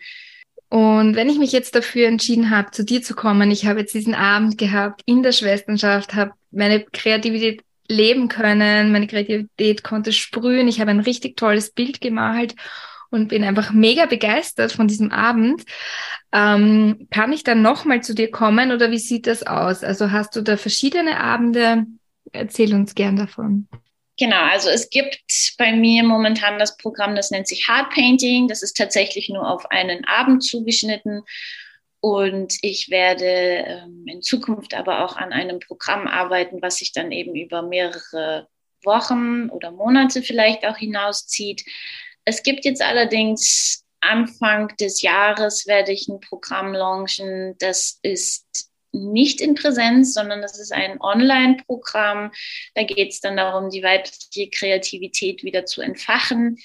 Und 0.70 1.18
wenn 1.18 1.30
ich 1.30 1.40
mich 1.40 1.52
jetzt 1.52 1.76
dafür 1.76 2.08
entschieden 2.08 2.52
habe, 2.52 2.72
zu 2.72 2.86
dir 2.86 3.02
zu 3.02 3.16
kommen, 3.16 3.52
ich 3.52 3.66
habe 3.66 3.82
jetzt 3.82 3.94
diesen 3.94 4.16
Abend 4.16 4.58
gehabt 4.58 5.02
in 5.06 5.24
der 5.24 5.34
Schwesternschaft, 5.34 6.14
habe 6.14 6.32
meine 6.52 6.86
Kreativität 6.86 7.64
leben 7.90 8.28
können, 8.28 8.92
meine 8.92 9.08
Kreativität 9.08 9.84
konnte 9.84 10.12
sprühen, 10.14 10.68
ich 10.68 10.80
habe 10.80 10.92
ein 10.92 11.00
richtig 11.00 11.38
tolles 11.38 11.72
Bild 11.72 12.02
gemalt 12.02 12.56
und 13.10 13.30
bin 13.30 13.44
einfach 13.44 13.72
mega 13.72 14.06
begeistert 14.06 14.72
von 14.72 14.88
diesem 14.88 15.12
Abend. 15.12 15.64
Ähm, 16.34 17.08
kann 17.10 17.32
ich 17.32 17.44
dann 17.44 17.62
nochmal 17.62 18.04
zu 18.04 18.14
dir 18.14 18.30
kommen 18.30 18.72
oder 18.72 18.92
wie 18.92 19.00
sieht 19.00 19.28
das 19.28 19.44
aus? 19.44 19.84
Also 19.84 20.12
hast 20.12 20.36
du 20.36 20.42
da 20.42 20.58
verschiedene 20.58 21.20
Abende? 21.20 21.86
Erzähl 22.34 22.74
uns 22.74 22.96
gern 22.96 23.16
davon. 23.16 23.68
Genau, 24.20 24.42
also 24.42 24.70
es 24.70 24.90
gibt 24.90 25.22
bei 25.58 25.74
mir 25.74 26.04
momentan 26.04 26.58
das 26.58 26.76
Programm, 26.78 27.16
das 27.16 27.30
nennt 27.30 27.48
sich 27.48 27.68
Hard 27.68 27.92
Painting. 27.92 28.48
Das 28.48 28.64
ist 28.64 28.76
tatsächlich 28.76 29.30
nur 29.30 29.48
auf 29.48 29.70
einen 29.70 30.06
Abend 30.06 30.44
zugeschnitten. 30.44 31.22
Und 32.00 32.56
ich 32.62 32.90
werde 32.90 33.26
ähm, 33.26 34.06
in 34.08 34.22
Zukunft 34.22 34.74
aber 34.74 35.04
auch 35.04 35.18
an 35.18 35.34
einem 35.34 35.60
Programm 35.60 36.08
arbeiten, 36.08 36.62
was 36.62 36.78
sich 36.78 36.94
dann 36.94 37.12
eben 37.12 37.36
über 37.36 37.62
mehrere 37.62 38.48
Wochen 38.84 39.50
oder 39.50 39.72
Monate 39.72 40.22
vielleicht 40.22 40.66
auch 40.66 40.78
hinauszieht. 40.78 41.66
Es 42.24 42.44
gibt 42.44 42.66
jetzt 42.66 42.82
allerdings 42.82 43.84
Anfang 44.00 44.76
des 44.78 45.02
Jahres 45.02 45.66
werde 45.66 45.92
ich 45.92 46.08
ein 46.08 46.20
Programm 46.20 46.74
launchen. 46.74 47.56
Das 47.60 48.00
ist 48.04 48.70
nicht 48.92 49.42
in 49.42 49.56
Präsenz, 49.56 50.14
sondern 50.14 50.42
das 50.42 50.60
ist 50.60 50.72
ein 50.72 51.02
Online-Programm. 51.02 52.32
Da 52.76 52.84
geht 52.84 53.12
es 53.12 53.22
dann 53.22 53.38
darum, 53.38 53.70
die 53.70 53.84
weibliche 53.84 54.50
Kreativität 54.50 55.44
wieder 55.44 55.66
zu 55.66 55.82
entfachen. 55.82 56.58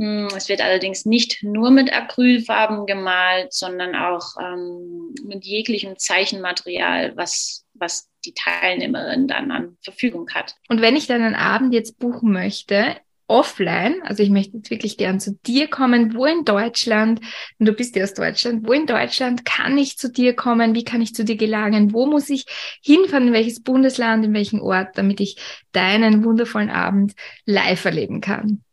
Hm, 0.00 0.28
es 0.34 0.48
wird 0.48 0.62
allerdings 0.62 1.04
nicht 1.04 1.42
nur 1.42 1.70
mit 1.70 1.92
Acrylfarben 1.92 2.86
gemalt, 2.86 3.52
sondern 3.52 3.94
auch 3.94 4.34
ähm, 4.40 5.14
mit 5.22 5.44
jeglichem 5.44 5.98
Zeichenmaterial, 5.98 7.14
was, 7.18 7.66
was 7.74 8.08
die 8.24 8.32
Teilnehmerin 8.32 9.28
dann 9.28 9.50
an 9.50 9.76
Verfügung 9.82 10.30
hat. 10.30 10.54
Und 10.70 10.80
wenn 10.80 10.96
ich 10.96 11.06
dann 11.06 11.20
einen 11.20 11.34
Abend 11.34 11.74
jetzt 11.74 11.98
buchen 11.98 12.32
möchte, 12.32 12.96
offline, 13.26 14.00
also 14.02 14.22
ich 14.22 14.30
möchte 14.30 14.56
jetzt 14.56 14.70
wirklich 14.70 14.96
gern 14.96 15.20
zu 15.20 15.38
dir 15.46 15.68
kommen, 15.68 16.14
wo 16.14 16.24
in 16.24 16.46
Deutschland, 16.46 17.20
du 17.58 17.72
bist 17.74 17.94
ja 17.94 18.04
aus 18.04 18.14
Deutschland, 18.14 18.66
wo 18.66 18.72
in 18.72 18.86
Deutschland 18.86 19.44
kann 19.44 19.76
ich 19.76 19.98
zu 19.98 20.10
dir 20.10 20.34
kommen, 20.34 20.74
wie 20.74 20.82
kann 20.82 21.02
ich 21.02 21.14
zu 21.14 21.26
dir 21.26 21.36
gelangen, 21.36 21.92
wo 21.92 22.06
muss 22.06 22.30
ich 22.30 22.46
hinfahren, 22.82 23.28
in 23.28 23.32
welches 23.34 23.62
Bundesland, 23.62 24.24
in 24.24 24.32
welchen 24.32 24.62
Ort, 24.62 24.96
damit 24.96 25.20
ich 25.20 25.36
deinen 25.72 26.24
wundervollen 26.24 26.70
Abend 26.70 27.12
live 27.44 27.84
erleben 27.84 28.22
kann? 28.22 28.64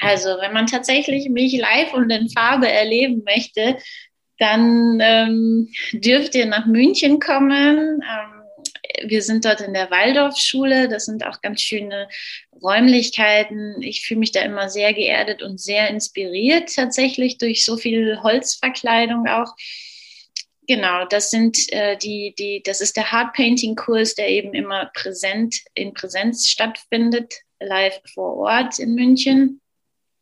Also 0.00 0.30
wenn 0.40 0.52
man 0.52 0.66
tatsächlich 0.66 1.28
mich 1.28 1.56
live 1.56 1.92
und 1.94 2.10
in 2.10 2.30
Farbe 2.30 2.68
erleben 2.68 3.22
möchte, 3.24 3.76
dann 4.38 4.98
ähm, 5.02 5.68
dürft 5.92 6.34
ihr 6.34 6.46
nach 6.46 6.66
München 6.66 7.20
kommen. 7.20 8.02
Ähm, 8.02 8.40
wir 9.04 9.22
sind 9.22 9.44
dort 9.44 9.60
in 9.60 9.74
der 9.74 9.90
Waldorfschule. 9.90 10.88
Das 10.88 11.04
sind 11.04 11.24
auch 11.24 11.40
ganz 11.42 11.60
schöne 11.60 12.08
Räumlichkeiten. 12.62 13.82
Ich 13.82 14.02
fühle 14.02 14.20
mich 14.20 14.32
da 14.32 14.40
immer 14.40 14.68
sehr 14.68 14.94
geerdet 14.94 15.42
und 15.42 15.60
sehr 15.60 15.88
inspiriert 15.88 16.74
tatsächlich 16.74 17.38
durch 17.38 17.64
so 17.64 17.76
viel 17.76 18.20
Holzverkleidung 18.22 19.26
auch. 19.28 19.54
Genau, 20.66 21.04
das 21.04 21.30
sind 21.30 21.72
äh, 21.72 21.96
die, 21.96 22.34
die, 22.38 22.62
das 22.64 22.80
ist 22.80 22.96
der 22.96 23.10
Hard 23.10 23.34
Painting 23.34 23.74
Kurs, 23.74 24.14
der 24.14 24.28
eben 24.28 24.54
immer 24.54 24.90
präsent 24.94 25.56
in 25.74 25.92
Präsenz 25.94 26.48
stattfindet, 26.48 27.34
live 27.58 28.00
vor 28.14 28.36
Ort 28.36 28.78
in 28.78 28.94
München. 28.94 29.59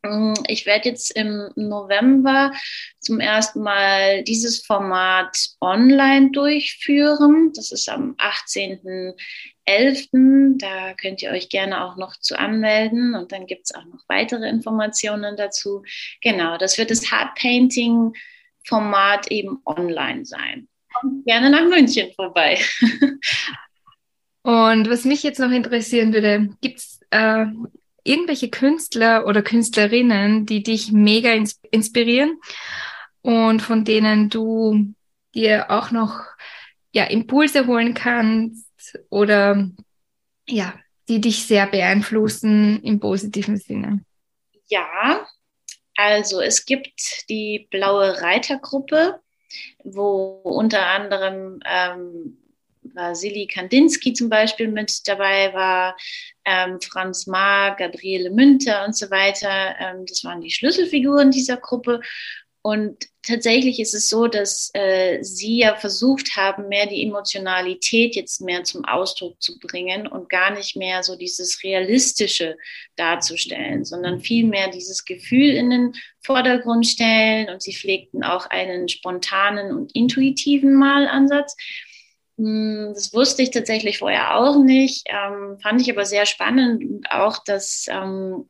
Mm, 0.03 0.33
ich 0.47 0.65
werde 0.65 0.89
jetzt 0.89 1.11
im 1.11 1.49
November 1.55 2.51
zum 2.99 3.19
ersten 3.19 3.61
Mal 3.61 4.23
dieses 4.23 4.65
Format 4.65 5.37
online 5.59 6.31
durchführen. 6.31 7.51
Das 7.53 7.71
ist 7.71 7.87
am 7.89 8.15
18.11. 8.15 10.57
Da 10.57 10.93
könnt 10.93 11.21
ihr 11.21 11.31
euch 11.31 11.49
gerne 11.49 11.83
auch 11.83 11.97
noch 11.97 12.15
zu 12.17 12.39
anmelden 12.39 13.15
und 13.15 13.31
dann 13.31 13.45
gibt 13.45 13.65
es 13.65 13.75
auch 13.75 13.85
noch 13.85 14.03
weitere 14.07 14.47
Informationen 14.47 15.35
dazu. 15.35 15.83
Genau, 16.21 16.57
das 16.57 16.77
wird 16.77 16.91
das 16.91 17.11
Hard 17.11 17.35
Painting 17.35 18.13
Format 18.65 19.31
eben 19.31 19.61
online 19.65 20.25
sein. 20.25 20.67
Kommt 20.93 21.25
gerne 21.25 21.49
nach 21.49 21.65
München 21.65 22.11
vorbei. 22.15 22.59
Und 24.43 24.89
was 24.89 25.05
mich 25.05 25.23
jetzt 25.23 25.39
noch 25.39 25.51
interessieren 25.51 26.13
würde, 26.13 26.49
gibt 26.61 26.79
es 26.79 26.99
äh, 27.11 27.45
irgendwelche 28.09 28.49
Künstler 28.49 29.25
oder 29.25 29.41
Künstlerinnen, 29.41 30.45
die 30.45 30.63
dich 30.63 30.91
mega 30.91 31.31
ins 31.31 31.59
inspirieren 31.71 32.39
und 33.21 33.61
von 33.61 33.85
denen 33.85 34.29
du 34.29 34.93
dir 35.35 35.69
auch 35.69 35.91
noch 35.91 36.23
ja, 36.91 37.03
Impulse 37.05 37.67
holen 37.67 37.93
kannst 37.93 38.99
oder 39.09 39.69
ja, 40.47 40.73
die 41.07 41.21
dich 41.21 41.45
sehr 41.45 41.67
beeinflussen 41.67 42.81
im 42.83 42.99
positiven 42.99 43.57
Sinne? 43.57 44.03
Ja, 44.67 45.25
also 45.95 46.41
es 46.41 46.65
gibt 46.65 47.29
die 47.29 47.67
Blaue 47.69 48.21
Reitergruppe, 48.21 49.19
wo 49.83 50.41
unter 50.43 50.87
anderem 50.87 51.59
ähm, 51.65 52.37
Vasili 52.99 53.47
Kandinsky 53.47 54.13
zum 54.13 54.29
Beispiel 54.29 54.67
mit 54.67 55.07
dabei 55.07 55.53
war, 55.53 55.97
ähm, 56.45 56.79
Franz 56.81 57.27
Maar, 57.27 57.75
Gabriele 57.75 58.29
Münter 58.29 58.85
und 58.85 58.95
so 58.95 59.09
weiter. 59.09 59.75
Ähm, 59.79 60.05
das 60.05 60.23
waren 60.23 60.41
die 60.41 60.51
Schlüsselfiguren 60.51 61.31
dieser 61.31 61.57
Gruppe. 61.57 62.01
Und 62.61 63.05
tatsächlich 63.23 63.79
ist 63.79 63.93
es 63.93 64.09
so, 64.09 64.27
dass 64.27 64.69
äh, 64.73 65.23
sie 65.23 65.59
ja 65.59 65.75
versucht 65.75 66.35
haben, 66.35 66.67
mehr 66.67 66.87
die 66.87 67.03
Emotionalität 67.03 68.15
jetzt 68.15 68.41
mehr 68.41 68.65
zum 68.65 68.83
Ausdruck 68.83 69.41
zu 69.41 69.57
bringen 69.59 70.07
und 70.07 70.29
gar 70.29 70.51
nicht 70.51 70.75
mehr 70.75 71.01
so 71.01 71.15
dieses 71.15 71.63
Realistische 71.63 72.57
darzustellen, 72.97 73.85
sondern 73.85 74.19
vielmehr 74.19 74.69
dieses 74.69 75.05
Gefühl 75.05 75.51
in 75.51 75.69
den 75.69 75.93
Vordergrund 76.21 76.85
stellen. 76.85 77.49
Und 77.49 77.61
sie 77.61 77.73
pflegten 77.73 78.23
auch 78.23 78.47
einen 78.47 78.89
spontanen 78.89 79.71
und 79.71 79.95
intuitiven 79.95 80.75
Malansatz. 80.75 81.55
Hm, 82.39 82.93
das 82.93 83.13
wusste 83.13 83.41
ich 83.43 83.51
tatsächlich 83.51 83.97
vorher 83.97 84.37
auch 84.37 84.63
nicht, 84.63 85.05
ähm, 85.07 85.59
fand 85.61 85.81
ich 85.81 85.91
aber 85.91 86.05
sehr 86.05 86.25
spannend 86.25 86.81
und 86.89 87.11
auch, 87.11 87.43
dass 87.43 87.85
ähm, 87.89 88.49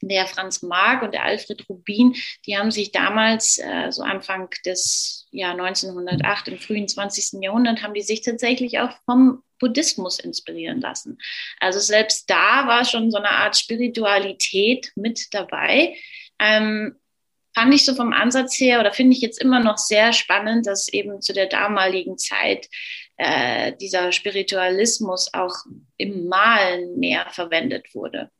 der 0.00 0.26
Franz 0.26 0.62
Mark 0.62 1.02
und 1.02 1.12
der 1.12 1.24
Alfred 1.24 1.68
Rubin, 1.68 2.14
die 2.46 2.56
haben 2.56 2.70
sich 2.70 2.90
damals, 2.90 3.58
äh, 3.58 3.90
so 3.90 4.02
Anfang 4.02 4.48
des 4.64 5.28
Jahr 5.30 5.52
1908, 5.52 6.48
im 6.48 6.58
frühen 6.58 6.88
20. 6.88 7.42
Jahrhundert, 7.42 7.82
haben 7.82 7.92
die 7.92 8.02
sich 8.02 8.22
tatsächlich 8.22 8.78
auch 8.78 8.92
vom 9.04 9.42
Buddhismus 9.58 10.18
inspirieren 10.20 10.80
lassen. 10.80 11.18
Also 11.60 11.80
selbst 11.80 12.30
da 12.30 12.66
war 12.66 12.86
schon 12.86 13.10
so 13.10 13.18
eine 13.18 13.30
Art 13.30 13.58
Spiritualität 13.58 14.90
mit 14.94 15.34
dabei. 15.34 15.96
Ähm, 16.38 16.96
fand 17.54 17.74
ich 17.74 17.84
so 17.84 17.94
vom 17.94 18.12
Ansatz 18.14 18.58
her 18.58 18.80
oder 18.80 18.92
finde 18.92 19.16
ich 19.16 19.20
jetzt 19.20 19.42
immer 19.42 19.60
noch 19.60 19.76
sehr 19.76 20.14
spannend, 20.14 20.66
dass 20.66 20.88
eben 20.88 21.20
zu 21.20 21.34
der 21.34 21.46
damaligen 21.46 22.16
Zeit 22.16 22.68
äh, 23.18 23.72
dieser 23.76 24.12
Spiritualismus 24.12 25.28
auch 25.34 25.54
im 25.96 26.28
Malen 26.28 26.98
mehr 26.98 27.26
verwendet 27.30 27.94
wurde. 27.94 28.30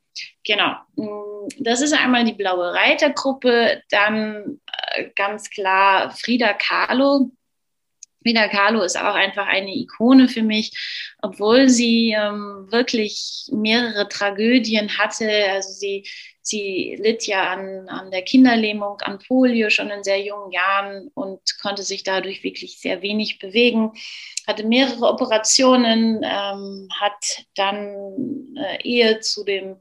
Genau, 0.44 0.76
mm, 0.97 1.49
das 1.58 1.80
ist 1.80 1.92
einmal 1.92 2.25
die 2.25 2.32
Blaue 2.32 2.73
Reitergruppe, 2.73 3.82
dann 3.90 4.61
äh, 4.94 5.11
ganz 5.14 5.50
klar 5.50 6.12
Frida 6.12 6.54
Kahlo. 6.54 7.32
Frida 8.23 8.49
Kahlo 8.49 8.82
ist 8.82 8.99
auch 8.99 9.14
einfach 9.14 9.47
eine 9.47 9.75
Ikone 9.75 10.28
für 10.28 10.42
mich, 10.42 10.73
obwohl 11.23 11.68
sie 11.68 12.12
ähm, 12.16 12.66
wirklich 12.70 13.49
mehrere 13.52 14.08
Tragödien 14.08 14.97
hatte. 14.99 15.30
Also 15.50 15.70
sie 15.70 16.06
Sie 16.49 16.97
litt 16.99 17.26
ja 17.26 17.52
an, 17.52 17.88
an 17.88 18.11
der 18.11 18.23
Kinderlähmung, 18.23 19.00
an 19.02 19.19
Polio 19.19 19.69
schon 19.69 19.90
in 19.90 20.02
sehr 20.02 20.23
jungen 20.23 20.50
Jahren 20.50 21.09
und 21.14 21.40
konnte 21.61 21.83
sich 21.83 22.05
dadurch 22.05 22.43
wirklich 22.43 22.78
sehr 22.78 23.02
wenig 23.02 23.38
bewegen, 23.38 23.93
hatte 24.47 24.64
mehrere 24.64 25.07
Operationen, 25.07 26.23
ähm, 26.25 26.88
hat 26.99 27.45
dann 27.55 28.57
äh, 28.57 28.83
Ehe 28.83 29.21
zu 29.21 29.45
dem 29.45 29.76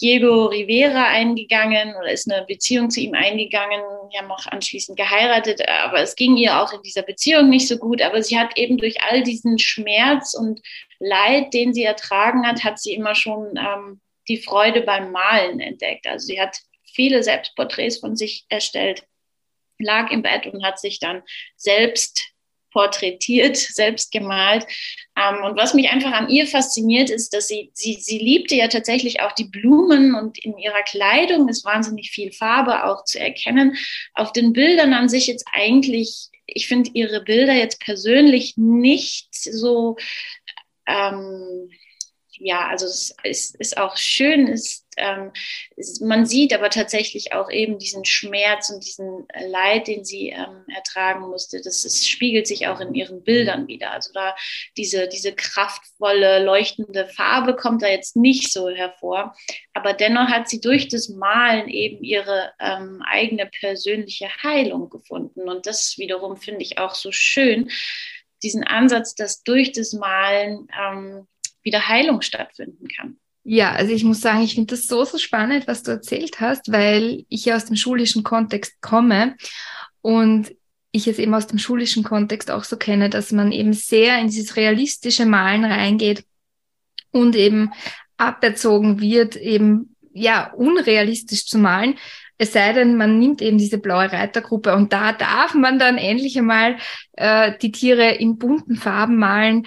Diego 0.00 0.46
Rivera 0.46 1.08
eingegangen 1.08 1.94
oder 1.96 2.10
ist 2.10 2.30
eine 2.30 2.46
Beziehung 2.46 2.88
zu 2.88 3.00
ihm 3.00 3.12
eingegangen. 3.12 3.82
Die 4.10 4.18
haben 4.18 4.32
auch 4.32 4.46
anschließend 4.46 4.96
geheiratet, 4.96 5.60
aber 5.68 6.00
es 6.00 6.16
ging 6.16 6.38
ihr 6.38 6.58
auch 6.58 6.72
in 6.72 6.80
dieser 6.80 7.02
Beziehung 7.02 7.50
nicht 7.50 7.68
so 7.68 7.76
gut. 7.76 8.00
Aber 8.00 8.22
sie 8.22 8.38
hat 8.38 8.56
eben 8.56 8.78
durch 8.78 9.02
all 9.02 9.22
diesen 9.22 9.58
Schmerz 9.58 10.32
und 10.32 10.62
Leid, 10.98 11.52
den 11.52 11.74
sie 11.74 11.84
ertragen 11.84 12.46
hat, 12.46 12.64
hat 12.64 12.78
sie 12.78 12.94
immer 12.94 13.14
schon 13.14 13.54
ähm, 13.58 14.00
die 14.28 14.38
Freude 14.38 14.82
beim 14.82 15.12
Malen 15.12 15.60
entdeckt. 15.60 16.06
Also 16.06 16.26
sie 16.26 16.40
hat 16.40 16.58
viele 16.92 17.22
Selbstporträts 17.22 17.98
von 17.98 18.16
sich 18.16 18.44
erstellt, 18.48 19.04
lag 19.78 20.10
im 20.10 20.22
Bett 20.22 20.46
und 20.46 20.64
hat 20.64 20.78
sich 20.78 21.00
dann 21.00 21.22
selbst 21.56 22.32
porträtiert, 22.72 23.56
selbst 23.56 24.10
gemalt. 24.10 24.66
Ähm, 25.16 25.44
und 25.44 25.56
was 25.56 25.74
mich 25.74 25.90
einfach 25.90 26.12
an 26.12 26.28
ihr 26.28 26.46
fasziniert, 26.46 27.10
ist, 27.10 27.34
dass 27.34 27.48
sie, 27.48 27.70
sie, 27.74 27.94
sie 27.94 28.18
liebte 28.18 28.54
ja 28.54 28.68
tatsächlich 28.68 29.20
auch 29.20 29.32
die 29.32 29.44
Blumen 29.44 30.14
und 30.14 30.42
in 30.44 30.56
ihrer 30.58 30.82
Kleidung 30.82 31.48
ist 31.48 31.64
wahnsinnig 31.64 32.10
viel 32.10 32.32
Farbe 32.32 32.84
auch 32.84 33.04
zu 33.04 33.20
erkennen. 33.20 33.76
Auf 34.14 34.32
den 34.32 34.52
Bildern 34.52 34.92
an 34.94 35.08
sich 35.08 35.26
jetzt 35.26 35.46
eigentlich, 35.52 36.28
ich 36.46 36.66
finde 36.66 36.90
ihre 36.94 37.22
Bilder 37.22 37.54
jetzt 37.54 37.80
persönlich 37.80 38.54
nicht 38.56 39.28
so, 39.32 39.96
ähm, 40.86 41.70
ja, 42.44 42.68
also 42.68 42.86
es 42.86 43.14
ist, 43.22 43.56
ist 43.56 43.76
auch 43.78 43.96
schön, 43.96 44.48
ist, 44.48 44.84
ähm, 44.96 45.30
ist, 45.76 46.02
man 46.02 46.26
sieht 46.26 46.52
aber 46.52 46.70
tatsächlich 46.70 47.32
auch 47.32 47.50
eben 47.50 47.78
diesen 47.78 48.04
Schmerz 48.04 48.68
und 48.68 48.84
diesen 48.84 49.26
Leid, 49.46 49.86
den 49.86 50.04
sie 50.04 50.30
ähm, 50.30 50.64
ertragen 50.74 51.28
musste. 51.28 51.60
Das 51.62 51.84
ist, 51.84 52.08
spiegelt 52.08 52.48
sich 52.48 52.66
auch 52.66 52.80
in 52.80 52.94
ihren 52.94 53.22
Bildern 53.22 53.68
wieder. 53.68 53.92
Also 53.92 54.12
da 54.12 54.34
diese, 54.76 55.06
diese 55.06 55.32
kraftvolle, 55.32 56.44
leuchtende 56.44 57.06
Farbe 57.06 57.54
kommt 57.54 57.82
da 57.82 57.88
jetzt 57.88 58.16
nicht 58.16 58.52
so 58.52 58.68
hervor. 58.68 59.36
Aber 59.72 59.92
dennoch 59.92 60.28
hat 60.28 60.48
sie 60.48 60.60
durch 60.60 60.88
das 60.88 61.08
Malen 61.08 61.68
eben 61.68 62.02
ihre 62.02 62.52
ähm, 62.58 63.02
eigene 63.06 63.46
persönliche 63.46 64.28
Heilung 64.42 64.90
gefunden. 64.90 65.48
Und 65.48 65.66
das 65.66 65.96
wiederum 65.96 66.36
finde 66.36 66.62
ich 66.62 66.78
auch 66.78 66.96
so 66.96 67.12
schön, 67.12 67.70
diesen 68.42 68.64
Ansatz, 68.64 69.14
dass 69.14 69.44
durch 69.44 69.70
das 69.70 69.92
Malen 69.92 70.66
ähm, 70.76 71.28
wieder 71.62 71.88
Heilung 71.88 72.22
stattfinden 72.22 72.88
kann. 72.88 73.16
Ja, 73.44 73.72
also 73.72 73.92
ich 73.92 74.04
muss 74.04 74.20
sagen, 74.20 74.42
ich 74.42 74.54
finde 74.54 74.74
das 74.74 74.86
so, 74.86 75.04
so 75.04 75.18
spannend, 75.18 75.66
was 75.66 75.82
du 75.82 75.90
erzählt 75.90 76.40
hast, 76.40 76.70
weil 76.70 77.24
ich 77.28 77.44
ja 77.44 77.56
aus 77.56 77.64
dem 77.64 77.76
schulischen 77.76 78.22
Kontext 78.22 78.80
komme 78.80 79.36
und 80.00 80.54
ich 80.92 81.08
es 81.08 81.18
eben 81.18 81.34
aus 81.34 81.46
dem 81.48 81.58
schulischen 81.58 82.04
Kontext 82.04 82.50
auch 82.50 82.64
so 82.64 82.76
kenne, 82.76 83.10
dass 83.10 83.32
man 83.32 83.50
eben 83.50 83.72
sehr 83.72 84.18
in 84.20 84.28
dieses 84.28 84.56
realistische 84.56 85.26
Malen 85.26 85.64
reingeht 85.64 86.24
und 87.10 87.34
eben 87.34 87.72
aberzogen 88.16 89.00
wird, 89.00 89.36
eben 89.36 89.96
ja 90.12 90.52
unrealistisch 90.52 91.46
zu 91.46 91.58
malen. 91.58 91.94
Es 92.38 92.52
sei 92.52 92.72
denn, 92.72 92.96
man 92.96 93.18
nimmt 93.18 93.40
eben 93.40 93.58
diese 93.58 93.78
blaue 93.78 94.12
Reitergruppe 94.12 94.74
und 94.74 94.92
da 94.92 95.12
darf 95.12 95.54
man 95.54 95.78
dann 95.78 95.96
endlich 95.96 96.38
einmal 96.38 96.76
äh, 97.12 97.52
die 97.60 97.72
Tiere 97.72 98.10
in 98.12 98.38
bunten 98.38 98.76
Farben 98.76 99.16
malen 99.16 99.66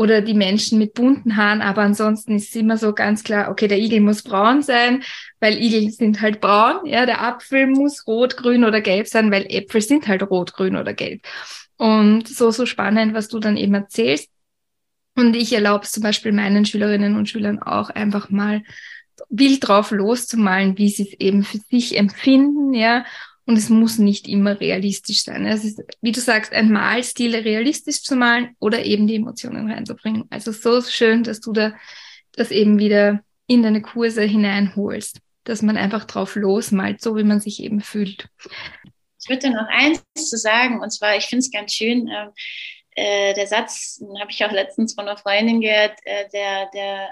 oder 0.00 0.22
die 0.22 0.32
Menschen 0.32 0.78
mit 0.78 0.94
bunten 0.94 1.36
Haaren, 1.36 1.60
aber 1.60 1.82
ansonsten 1.82 2.34
ist 2.34 2.48
es 2.48 2.56
immer 2.56 2.78
so 2.78 2.94
ganz 2.94 3.22
klar, 3.22 3.50
okay, 3.50 3.68
der 3.68 3.78
Igel 3.78 4.00
muss 4.00 4.22
braun 4.22 4.62
sein, 4.62 5.02
weil 5.40 5.62
Igel 5.62 5.90
sind 5.90 6.22
halt 6.22 6.40
braun, 6.40 6.86
ja, 6.86 7.04
der 7.04 7.20
Apfel 7.20 7.66
muss 7.66 8.06
rot, 8.06 8.38
grün 8.38 8.64
oder 8.64 8.80
gelb 8.80 9.08
sein, 9.08 9.30
weil 9.30 9.44
Äpfel 9.50 9.82
sind 9.82 10.08
halt 10.08 10.22
rot, 10.22 10.54
grün 10.54 10.76
oder 10.76 10.94
gelb. 10.94 11.20
Und 11.76 12.26
so, 12.28 12.50
so 12.50 12.64
spannend, 12.64 13.12
was 13.12 13.28
du 13.28 13.40
dann 13.40 13.58
eben 13.58 13.74
erzählst. 13.74 14.30
Und 15.16 15.36
ich 15.36 15.52
erlaube 15.52 15.84
es 15.84 15.92
zum 15.92 16.02
Beispiel 16.02 16.32
meinen 16.32 16.64
Schülerinnen 16.64 17.14
und 17.16 17.28
Schülern 17.28 17.58
auch 17.58 17.90
einfach 17.90 18.30
mal 18.30 18.62
wild 19.28 19.68
drauf 19.68 19.90
loszumalen, 19.90 20.78
wie 20.78 20.88
sie 20.88 21.08
es 21.10 21.20
eben 21.20 21.44
für 21.44 21.58
sich 21.58 21.98
empfinden, 21.98 22.72
ja, 22.72 23.04
und 23.50 23.56
es 23.56 23.68
muss 23.68 23.98
nicht 23.98 24.28
immer 24.28 24.60
realistisch 24.60 25.24
sein. 25.24 25.44
Es 25.44 25.64
ist, 25.64 25.82
wie 26.00 26.12
du 26.12 26.20
sagst, 26.20 26.52
ein 26.52 26.70
Malstil 26.70 27.34
realistisch 27.34 28.04
zu 28.04 28.14
malen 28.14 28.54
oder 28.60 28.84
eben 28.84 29.08
die 29.08 29.16
Emotionen 29.16 29.68
reinzubringen. 29.68 30.26
Also 30.30 30.52
so 30.52 30.80
schön, 30.82 31.24
dass 31.24 31.40
du 31.40 31.52
da 31.52 31.74
das 32.30 32.52
eben 32.52 32.78
wieder 32.78 33.24
in 33.48 33.64
deine 33.64 33.82
Kurse 33.82 34.22
hineinholst, 34.22 35.18
dass 35.42 35.62
man 35.62 35.76
einfach 35.76 36.04
drauf 36.04 36.36
losmalt, 36.36 37.02
so 37.02 37.16
wie 37.16 37.24
man 37.24 37.40
sich 37.40 37.60
eben 37.60 37.80
fühlt. 37.80 38.28
Ich 39.20 39.28
würde 39.28 39.50
noch 39.50 39.66
eins 39.68 40.00
zu 40.14 40.36
sagen, 40.36 40.80
und 40.80 40.90
zwar, 40.90 41.16
ich 41.16 41.24
finde 41.24 41.40
es 41.40 41.50
ganz 41.50 41.72
schön, 41.72 42.06
ähm, 42.06 42.28
äh, 42.92 43.34
der 43.34 43.48
Satz, 43.48 44.00
habe 44.20 44.30
ich 44.30 44.44
auch 44.44 44.52
letztens 44.52 44.94
von 44.94 45.08
einer 45.08 45.16
Freundin 45.16 45.60
gehört, 45.60 45.98
äh, 46.04 46.28
der, 46.32 46.70
der 46.72 47.08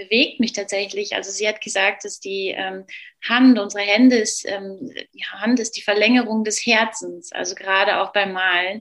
bewegt 0.00 0.40
mich 0.40 0.52
tatsächlich. 0.52 1.14
Also 1.14 1.30
sie 1.30 1.46
hat 1.46 1.60
gesagt, 1.60 2.04
dass 2.04 2.20
die 2.20 2.54
ähm, 2.56 2.84
Hand, 3.28 3.58
unsere 3.58 3.84
Hände 3.84 4.16
ist, 4.16 4.46
ähm, 4.46 4.90
die 5.14 5.24
Hand 5.24 5.60
ist 5.60 5.76
die 5.76 5.82
Verlängerung 5.82 6.44
des 6.44 6.64
Herzens, 6.64 7.32
also 7.32 7.54
gerade 7.54 8.00
auch 8.00 8.12
beim 8.12 8.32
Malen. 8.32 8.80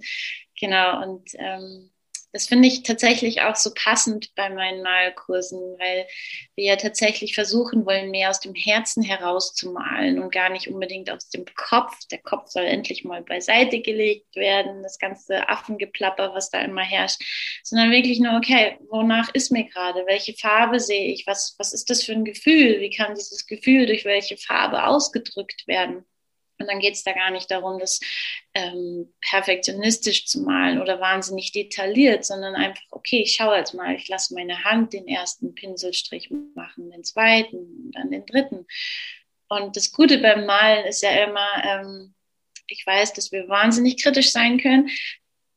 Genau, 0.60 1.03
und 1.03 1.29
ähm, 1.36 1.91
das 2.31 2.47
finde 2.47 2.67
ich 2.67 2.83
tatsächlich 2.83 3.41
auch 3.41 3.55
so 3.55 3.71
passend 3.73 4.33
bei 4.35 4.49
meinen 4.49 4.83
Malkursen, 4.83 5.59
weil 5.79 6.07
wir 6.55 6.65
ja 6.65 6.75
tatsächlich 6.75 7.33
versuchen 7.33 7.85
wollen, 7.85 8.11
mehr 8.11 8.29
aus 8.29 8.39
dem 8.39 8.53
Herzen 8.53 9.03
heraus 9.03 9.55
zu 9.55 9.71
malen 9.71 10.19
und 10.19 10.31
gar 10.31 10.49
nicht 10.49 10.67
unbedingt 10.67 11.09
aus 11.09 11.29
dem 11.29 11.45
Kopf. 11.55 11.97
Der 12.11 12.19
Kopf 12.19 12.49
soll 12.49 12.65
endlich 12.65 13.03
mal 13.03 13.23
beiseite 13.23 13.81
gelegt 13.81 14.35
werden, 14.35 14.83
das 14.83 14.99
ganze 14.99 15.49
Affengeplapper, 15.49 16.33
was 16.35 16.51
da 16.51 16.61
immer 16.61 16.83
herrscht, 16.83 17.21
sondern 17.63 17.91
wirklich 17.91 18.19
nur, 18.19 18.37
okay, 18.37 18.77
wonach 18.89 19.33
ist 19.33 19.51
mir 19.51 19.63
gerade? 19.65 20.03
Welche 20.05 20.33
Farbe 20.33 20.79
sehe 20.79 21.11
ich? 21.11 21.25
Was, 21.25 21.55
was 21.57 21.73
ist 21.73 21.89
das 21.89 22.03
für 22.03 22.13
ein 22.13 22.25
Gefühl? 22.25 22.79
Wie 22.79 22.91
kann 22.91 23.15
dieses 23.15 23.47
Gefühl 23.47 23.87
durch 23.87 24.05
welche 24.05 24.37
Farbe 24.37 24.85
ausgedrückt 24.85 25.67
werden? 25.67 26.05
Und 26.59 26.67
dann 26.67 26.79
geht 26.79 26.95
es 26.95 27.03
da 27.03 27.13
gar 27.13 27.31
nicht 27.31 27.49
darum, 27.49 27.79
das 27.79 28.01
ähm, 28.53 29.13
perfektionistisch 29.21 30.25
zu 30.25 30.41
malen 30.41 30.81
oder 30.81 30.99
wahnsinnig 30.99 31.53
detailliert, 31.53 32.25
sondern 32.25 32.55
einfach, 32.55 32.83
okay, 32.91 33.21
ich 33.21 33.35
schaue 33.35 33.57
jetzt 33.57 33.73
mal, 33.73 33.95
ich 33.95 34.09
lasse 34.09 34.33
meine 34.33 34.65
Hand 34.65 34.91
den 34.91 35.07
ersten 35.07 35.55
Pinselstrich 35.55 36.29
machen, 36.55 36.91
den 36.91 37.05
zweiten, 37.05 37.91
dann 37.93 38.11
den 38.11 38.25
dritten. 38.25 38.67
Und 39.47 39.77
das 39.77 39.93
Gute 39.93 40.17
beim 40.17 40.45
Malen 40.45 40.85
ist 40.85 41.01
ja 41.01 41.11
immer, 41.23 41.63
ähm, 41.63 42.13
ich 42.67 42.85
weiß, 42.85 43.13
dass 43.13 43.31
wir 43.31 43.47
wahnsinnig 43.47 44.01
kritisch 44.03 44.31
sein 44.31 44.59
können, 44.59 44.89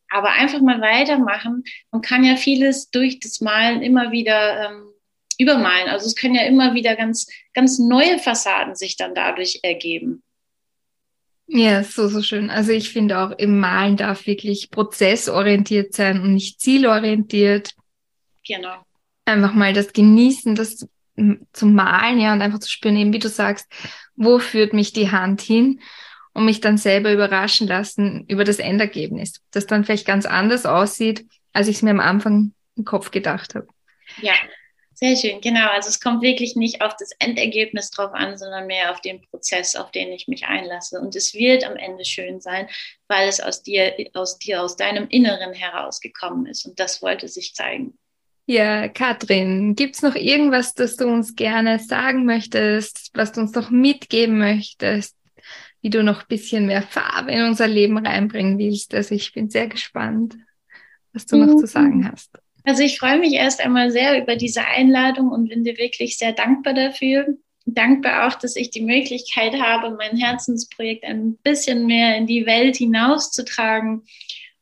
aber 0.09 0.31
einfach 0.31 0.61
mal 0.61 0.81
weitermachen. 0.81 1.65
Man 1.91 2.03
kann 2.03 2.23
ja 2.23 2.37
vieles 2.37 2.91
durch 2.91 3.19
das 3.19 3.41
Malen 3.41 3.83
immer 3.83 4.13
wieder 4.13 4.71
ähm, 4.71 4.93
übermalen. 5.39 5.89
Also 5.89 6.07
es 6.07 6.15
können 6.15 6.35
ja 6.35 6.45
immer 6.45 6.75
wieder 6.75 6.95
ganz, 6.95 7.27
ganz 7.55 7.79
neue 7.79 8.19
Fassaden 8.19 8.77
sich 8.77 8.97
dann 8.97 9.15
dadurch 9.15 9.61
ergeben. 9.63 10.23
Ja, 11.47 11.83
so, 11.85 12.09
so 12.09 12.23
schön. 12.23 12.51
Also 12.51 12.73
ich 12.73 12.93
finde 12.93 13.19
auch 13.19 13.31
im 13.33 13.59
Malen 13.61 13.97
darf 13.97 14.27
wirklich 14.27 14.71
prozessorientiert 14.71 15.93
sein 15.95 16.23
und 16.23 16.35
nicht 16.35 16.61
zielorientiert. 16.61 17.75
Genau. 18.47 18.85
Einfach 19.25 19.53
mal 19.53 19.73
das 19.73 19.93
Genießen, 19.93 20.55
das 20.55 20.87
zu 21.53 21.67
malen, 21.67 22.19
ja, 22.19 22.33
und 22.33 22.41
einfach 22.41 22.59
zu 22.59 22.71
spüren, 22.71 22.97
eben 22.97 23.13
wie 23.13 23.19
du 23.19 23.29
sagst, 23.29 23.71
wo 24.17 24.39
führt 24.39 24.73
mich 24.73 24.93
die 24.93 25.11
Hand 25.11 25.41
hin 25.43 25.81
und 26.33 26.47
mich 26.47 26.61
dann 26.61 26.79
selber 26.79 27.13
überraschen 27.13 27.67
lassen 27.67 28.25
über 28.29 28.45
das 28.45 28.59
Endergebnis, 28.59 29.43
das 29.51 29.67
dann 29.67 29.85
vielleicht 29.85 30.07
ganz 30.07 30.25
anders 30.25 30.65
aussieht, 30.65 31.27
als 31.53 31.69
ich 31.69 31.77
es 31.77 31.83
mir 31.83 31.91
am 31.91 32.01
Anfang 32.01 32.55
im 32.77 32.85
Kopf 32.85 33.11
gedacht 33.11 33.55
habe. 33.55 33.69
Ja, 34.21 34.33
sehr 35.03 35.17
schön, 35.17 35.41
genau. 35.41 35.69
Also 35.71 35.89
es 35.89 35.99
kommt 35.99 36.23
wirklich 36.23 36.55
nicht 36.55 36.81
auf 36.81 36.95
das 36.97 37.11
Endergebnis 37.19 37.91
drauf 37.91 38.13
an, 38.15 38.39
sondern 38.39 38.69
mehr 38.69 38.93
auf 38.93 39.01
den 39.01 39.21
Prozess, 39.21 39.75
auf 39.75 39.91
den 39.91 40.13
ich 40.13 40.29
mich 40.29 40.47
einlasse. 40.47 41.01
Und 41.01 41.17
es 41.17 41.35
wird 41.35 41.65
am 41.65 41.75
Ende 41.75 42.05
schön 42.05 42.41
sein, 42.41 42.69
weil 43.09 43.29
es 43.29 43.41
aus 43.41 43.65
dir, 43.65 43.97
aus 44.15 44.39
dir, 44.39 44.63
aus 44.63 44.77
deinem 44.77 45.09
Inneren 45.09 45.55
herausgekommen 45.55 46.47
ist. 46.47 46.67
Und 46.67 46.79
das 46.79 47.03
wollte 47.03 47.27
sich 47.27 47.53
zeigen. 47.53 47.99
Ja, 48.47 48.87
Katrin, 48.87 49.75
gibt 49.75 49.97
es 49.97 50.03
noch 50.03 50.15
irgendwas, 50.15 50.75
das 50.75 50.95
du 50.95 51.09
uns 51.09 51.35
gerne 51.35 51.81
sagen 51.81 52.25
möchtest, 52.25 53.11
was 53.15 53.33
du 53.33 53.41
uns 53.41 53.55
noch 53.55 53.71
mitgeben 53.71 54.39
möchtest, 54.39 55.17
wie 55.81 55.91
du 55.91 56.05
noch 56.05 56.21
ein 56.21 56.29
bisschen 56.29 56.67
mehr 56.67 56.83
Farbe 56.83 57.33
in 57.33 57.43
unser 57.43 57.67
Leben 57.67 57.99
reinbringen 57.99 58.57
willst? 58.57 58.95
Also 58.95 59.17
ich 59.17 59.33
bin 59.33 59.51
sehr 59.51 59.67
gespannt, 59.67 60.37
was 61.13 61.27
du 61.27 61.39
noch 61.39 61.57
zu 61.57 61.67
sagen 61.67 62.03
mhm. 62.03 62.13
hast. 62.13 62.39
Also 62.65 62.83
ich 62.83 62.99
freue 62.99 63.19
mich 63.19 63.33
erst 63.33 63.61
einmal 63.61 63.91
sehr 63.91 64.21
über 64.23 64.37
diese 64.37 64.65
Einladung 64.65 65.31
und 65.31 65.49
bin 65.49 65.65
dir 65.65 65.77
wirklich 65.79 66.17
sehr 66.17 66.33
dankbar 66.33 66.75
dafür. 66.75 67.37
Dankbar 67.65 68.27
auch, 68.27 68.35
dass 68.35 68.57
ich 68.57 68.71
die 68.71 68.83
Möglichkeit 68.83 69.55
habe, 69.61 69.97
mein 69.97 70.17
Herzensprojekt 70.17 71.05
ein 71.05 71.37
bisschen 71.39 71.87
mehr 71.87 72.17
in 72.17 72.27
die 72.27 72.47
Welt 72.47 72.77
hinauszutragen. 72.77 74.03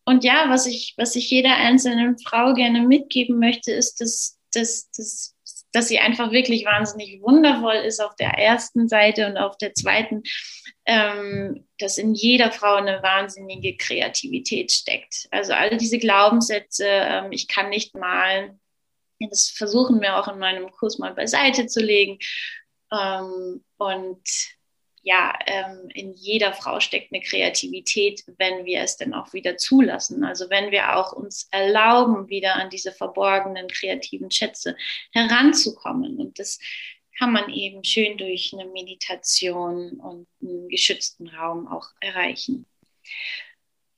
Und 0.04 0.24
ja, 0.24 0.46
was 0.48 0.66
ich, 0.66 0.94
was 0.96 1.14
ich 1.16 1.30
jeder 1.30 1.56
einzelnen 1.56 2.18
Frau 2.18 2.54
gerne 2.54 2.86
mitgeben 2.86 3.38
möchte, 3.38 3.72
ist, 3.72 4.00
dass, 4.00 4.38
dass, 4.52 4.90
dass, 4.90 5.34
dass 5.72 5.88
sie 5.88 5.98
einfach 5.98 6.32
wirklich 6.32 6.64
wahnsinnig 6.64 7.20
wundervoll 7.22 7.76
ist 7.76 8.00
auf 8.00 8.16
der 8.16 8.30
ersten 8.30 8.88
Seite 8.88 9.26
und 9.26 9.38
auf 9.38 9.56
der 9.56 9.74
zweiten 9.74 10.22
ähm, 10.86 11.68
dass 11.78 11.98
in 11.98 12.14
jeder 12.14 12.50
Frau 12.50 12.74
eine 12.74 13.00
wahnsinnige 13.02 13.76
Kreativität 13.76 14.72
steckt. 14.72 15.28
Also 15.30 15.52
all 15.52 15.76
diese 15.76 15.98
Glaubenssätze, 15.98 16.84
ähm, 16.84 17.30
ich 17.30 17.46
kann 17.46 17.68
nicht 17.68 17.94
malen, 17.94 18.60
das 19.20 19.50
versuchen 19.50 20.00
wir 20.00 20.16
auch 20.16 20.26
in 20.26 20.40
meinem 20.40 20.70
Kurs 20.72 20.98
mal 20.98 21.14
beiseite 21.14 21.66
zu 21.66 21.80
legen. 21.80 22.18
Ähm, 22.92 23.62
und 23.76 24.22
ja, 25.02 25.36
ähm, 25.46 25.88
in 25.94 26.12
jeder 26.12 26.52
Frau 26.52 26.78
steckt 26.78 27.10
eine 27.12 27.22
Kreativität, 27.22 28.22
wenn 28.36 28.66
wir 28.66 28.82
es 28.82 28.98
denn 28.98 29.14
auch 29.14 29.32
wieder 29.32 29.56
zulassen. 29.56 30.24
Also 30.24 30.50
wenn 30.50 30.70
wir 30.70 30.94
auch 30.96 31.12
uns 31.12 31.48
erlauben, 31.50 32.28
wieder 32.28 32.56
an 32.56 32.68
diese 32.68 32.92
verborgenen 32.92 33.66
kreativen 33.68 34.30
Schätze 34.30 34.76
heranzukommen. 35.12 36.18
Und 36.18 36.38
das 36.38 36.58
kann 37.18 37.32
man 37.32 37.50
eben 37.50 37.82
schön 37.82 38.18
durch 38.18 38.52
eine 38.52 38.66
Meditation 38.66 39.92
und 40.00 40.26
einen 40.42 40.68
geschützten 40.68 41.28
Raum 41.28 41.66
auch 41.66 41.88
erreichen. 42.00 42.66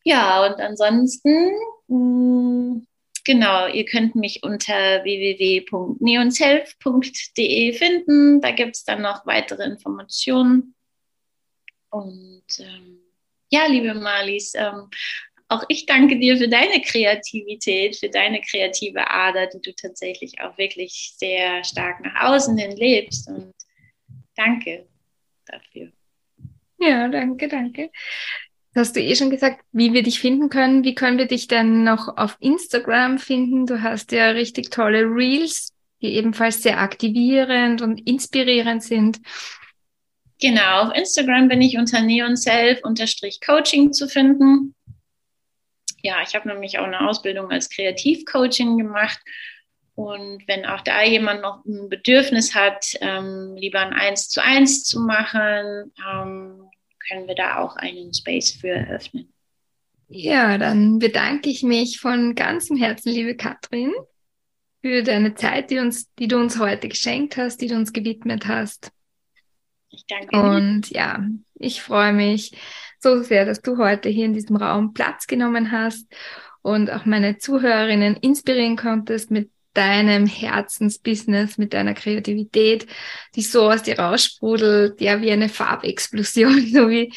Ja, 0.05 0.47
und 0.47 0.61
ansonsten, 0.61 1.51
mm, 1.89 2.87
genau, 3.25 3.67
ihr 3.69 3.85
könnt 3.85 4.17
mich 4.17 4.43
unter 4.43 5.05
www.neonshelf.de 5.05 7.73
finden. 7.73 8.41
Da 8.41 8.51
gibt 8.53 8.77
es 8.77 8.85
dann 8.85 9.03
noch 9.03 9.27
weitere 9.27 9.65
Informationen. 9.65 10.75
Und 11.93 12.45
ähm, 12.59 13.01
ja, 13.51 13.67
liebe 13.67 13.93
Marlies, 13.93 14.55
ähm, 14.55 14.89
auch 15.49 15.63
ich 15.69 15.85
danke 15.85 16.19
dir 16.19 16.39
für 16.39 16.49
deine 16.49 16.81
Kreativität, 16.81 17.97
für 17.97 18.09
deine 18.09 18.41
kreative 18.41 19.11
Ader, 19.11 19.47
die 19.49 19.61
du 19.61 19.75
tatsächlich 19.75 20.41
auch 20.41 20.57
wirklich 20.57 21.15
sehr 21.19 21.63
stark 21.63 22.01
nach 22.01 22.31
außen 22.31 22.57
hin 22.57 22.75
lebst. 22.75 23.29
Und 23.29 23.53
danke 24.35 24.87
dafür. 25.45 25.93
Ja, 26.79 27.09
danke, 27.09 27.49
danke. 27.49 27.91
Hast 28.75 28.97
du 28.97 29.01
eh 29.01 29.15
schon 29.15 29.29
gesagt, 29.29 29.63
wie 29.73 29.93
wir 29.93 30.03
dich 30.03 30.19
finden 30.19 30.49
können. 30.49 30.85
Wie 30.85 30.95
können 30.95 31.19
wir 31.19 31.27
dich 31.27 31.47
denn 31.47 31.85
noch 31.85 32.17
auf 32.17 32.39
Instagram 32.41 33.19
finden? 33.19 33.67
Du 33.67 33.83
hast 33.83 34.13
ja 34.13 34.31
richtig 34.31 34.71
tolle 34.71 35.03
Reels, 35.03 35.75
die 36.01 36.15
ebenfalls 36.15 36.63
sehr 36.63 36.81
aktivierend 36.81 37.83
und 37.83 37.99
inspirierend 38.09 38.83
sind. 38.83 39.21
Genau, 40.43 40.83
auf 40.83 40.95
Instagram 40.95 41.49
bin 41.49 41.63
ich 41.63 41.79
unter 41.79 42.03
neonself-coaching 42.03 43.93
zu 43.93 44.09
finden 44.09 44.75
ja, 46.03 46.17
ich 46.27 46.35
habe 46.35 46.49
nämlich 46.49 46.79
auch 46.79 46.85
eine 46.85 47.09
Ausbildung 47.09 47.51
als 47.51 47.71
Kreativcoaching 47.71 48.77
gemacht. 48.77 49.21
Und 49.95 50.47
wenn 50.49 50.67
auch 50.67 50.81
da 50.81 51.03
jemand 51.03 51.43
noch 51.43 51.65
ein 51.65 51.89
Bedürfnis 51.89 52.55
hat, 52.55 52.87
ähm, 53.01 53.55
lieber 53.57 53.81
ein 53.81 53.93
Eins 53.93 54.29
zu 54.29 54.43
eins 54.43 54.85
zu 54.85 55.01
machen, 55.01 55.93
ähm, 56.11 56.69
können 57.09 57.29
wir 57.29 57.35
da 57.35 57.59
auch 57.59 57.77
einen 57.77 58.13
Space 58.15 58.53
für 58.53 58.69
eröffnen. 58.69 59.33
Ja, 60.09 60.59
dann 60.59 60.99
bedanke 60.99 61.51
ich 61.51 61.63
mich 61.63 62.01
von 62.01 62.35
ganzem 62.35 62.77
Herzen, 62.77 63.13
liebe 63.13 63.37
Katrin, 63.37 63.93
für 64.81 65.03
deine 65.03 65.35
Zeit, 65.35 65.71
die, 65.71 65.79
uns, 65.79 66.13
die 66.15 66.29
du 66.29 66.39
uns 66.39 66.59
heute 66.59 66.89
geschenkt 66.89 67.37
hast, 67.37 67.61
die 67.61 67.69
du 67.69 67.77
uns 67.77 67.93
gewidmet 67.93 68.47
hast. 68.47 68.93
Ich 69.93 70.07
danke. 70.07 70.37
Und 70.37 70.91
ja, 70.91 71.25
ich 71.55 71.83
freue 71.83 72.13
mich, 72.13 72.53
so 72.99 73.23
sehr, 73.23 73.45
dass 73.45 73.61
du 73.61 73.79
heute 73.79 74.09
hier 74.09 74.27
in 74.27 74.33
diesem 74.33 74.57
Raum 74.57 74.93
Platz 74.95 75.27
genommen 75.27 75.71
hast 75.71 76.07
und 76.63 76.91
auch 76.91 77.05
meine 77.05 77.39
Zuhörerinnen 77.39 78.17
inspirieren 78.17 78.77
konntest 78.77 79.31
mit 79.31 79.51
deinem 79.75 80.27
Herzensbusiness, 80.27 81.59
mit 81.59 81.73
deiner 81.73 81.95
Kreativität, 81.95 82.87
die 83.35 83.43
so 83.43 83.71
aus 83.71 83.83
dir 83.83 83.99
raussprudelt, 83.99 85.01
ja, 85.01 85.21
wie 85.21 85.33
eine 85.33 85.49
Farbexplosion, 85.49 86.67
so 86.73 86.89
wie 86.89 87.13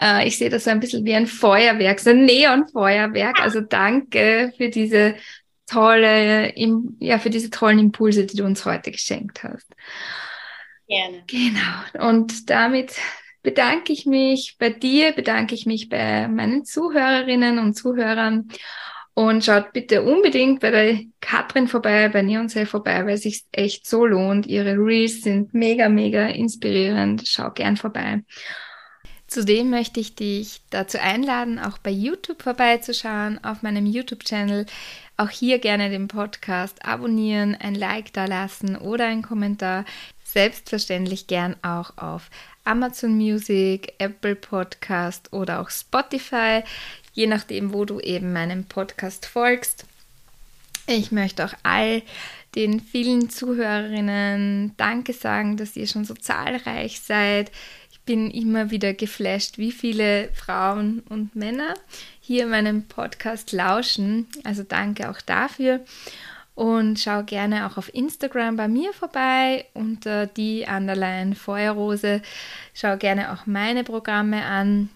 äh, 0.00 0.26
ich 0.26 0.38
sehe 0.38 0.50
das 0.50 0.64
so 0.64 0.70
ein 0.70 0.80
bisschen 0.80 1.04
wie 1.04 1.14
ein 1.14 1.26
Feuerwerk, 1.26 2.00
so 2.00 2.10
ein 2.10 2.24
Neonfeuerwerk. 2.24 3.40
Also 3.40 3.60
danke 3.60 4.52
für 4.56 4.68
diese 4.68 5.16
tolle, 5.66 6.52
ja, 7.00 7.18
für 7.18 7.30
diese 7.30 7.50
tollen 7.50 7.78
Impulse, 7.78 8.26
die 8.26 8.36
du 8.36 8.44
uns 8.44 8.64
heute 8.64 8.90
geschenkt 8.90 9.42
hast. 9.42 9.66
Gerne. 10.86 11.24
Genau. 11.26 12.08
Und 12.10 12.50
damit 12.50 12.96
bedanke 13.42 13.92
ich 13.92 14.06
mich 14.06 14.56
bei 14.58 14.70
dir, 14.70 15.12
bedanke 15.12 15.54
ich 15.54 15.66
mich 15.66 15.88
bei 15.88 16.28
meinen 16.28 16.64
Zuhörerinnen 16.64 17.58
und 17.58 17.74
Zuhörern 17.74 18.48
und 19.14 19.44
schaut 19.44 19.72
bitte 19.72 20.02
unbedingt 20.02 20.60
bei 20.60 20.70
der 20.70 20.98
Katrin 21.20 21.68
vorbei, 21.68 22.08
bei 22.08 22.22
Neonsay 22.22 22.66
vorbei, 22.66 23.06
weil 23.06 23.14
es 23.14 23.22
sich 23.22 23.44
echt 23.52 23.86
so 23.86 24.04
lohnt. 24.04 24.46
Ihre 24.46 24.74
Reels 24.74 25.22
sind 25.22 25.54
mega, 25.54 25.88
mega 25.88 26.26
inspirierend. 26.26 27.22
Schau 27.26 27.50
gern 27.50 27.76
vorbei. 27.76 28.22
Zudem 29.26 29.70
möchte 29.70 30.00
ich 30.00 30.14
dich 30.14 30.60
dazu 30.70 30.98
einladen, 30.98 31.58
auch 31.58 31.78
bei 31.78 31.90
YouTube 31.90 32.42
vorbeizuschauen, 32.42 33.42
auf 33.42 33.62
meinem 33.62 33.86
YouTube-Channel. 33.86 34.66
Auch 35.16 35.30
hier 35.30 35.58
gerne 35.60 35.90
den 35.90 36.08
Podcast 36.08 36.84
abonnieren, 36.84 37.54
ein 37.54 37.74
Like 37.74 38.12
da 38.12 38.24
lassen 38.24 38.76
oder 38.76 39.06
einen 39.06 39.22
Kommentar. 39.22 39.84
Selbstverständlich 40.24 41.28
gern 41.28 41.54
auch 41.62 41.96
auf 41.96 42.30
Amazon 42.64 43.14
Music, 43.14 43.92
Apple 43.98 44.34
Podcast 44.34 45.32
oder 45.32 45.60
auch 45.60 45.70
Spotify, 45.70 46.62
je 47.12 47.26
nachdem, 47.26 47.72
wo 47.72 47.84
du 47.84 48.00
eben 48.00 48.32
meinem 48.32 48.64
Podcast 48.64 49.26
folgst. 49.26 49.86
Ich 50.86 51.12
möchte 51.12 51.44
auch 51.44 51.54
all 51.62 52.02
den 52.54 52.80
vielen 52.80 53.30
Zuhörerinnen 53.30 54.74
Danke 54.76 55.12
sagen, 55.12 55.56
dass 55.56 55.76
ihr 55.76 55.86
schon 55.86 56.04
so 56.04 56.14
zahlreich 56.14 57.00
seid. 57.00 57.50
Bin 58.06 58.30
immer 58.30 58.70
wieder 58.70 58.92
geflasht, 58.92 59.58
wie 59.58 59.72
viele 59.72 60.28
Frauen 60.34 61.02
und 61.08 61.34
Männer 61.34 61.74
hier 62.20 62.46
meinem 62.46 62.82
Podcast 62.84 63.52
lauschen. 63.52 64.26
Also 64.44 64.62
danke 64.62 65.10
auch 65.10 65.20
dafür. 65.20 65.80
Und 66.54 67.00
schau 67.00 67.22
gerne 67.24 67.66
auch 67.66 67.76
auf 67.76 67.92
Instagram 67.92 68.56
bei 68.56 68.68
mir 68.68 68.92
vorbei 68.92 69.66
unter 69.74 70.26
die 70.26 70.66
Underline 70.68 71.34
Feuerrose. 71.34 72.22
Schau 72.74 72.96
gerne 72.96 73.32
auch 73.32 73.46
meine 73.46 73.82
Programme 73.82 74.44
an. 74.44 74.88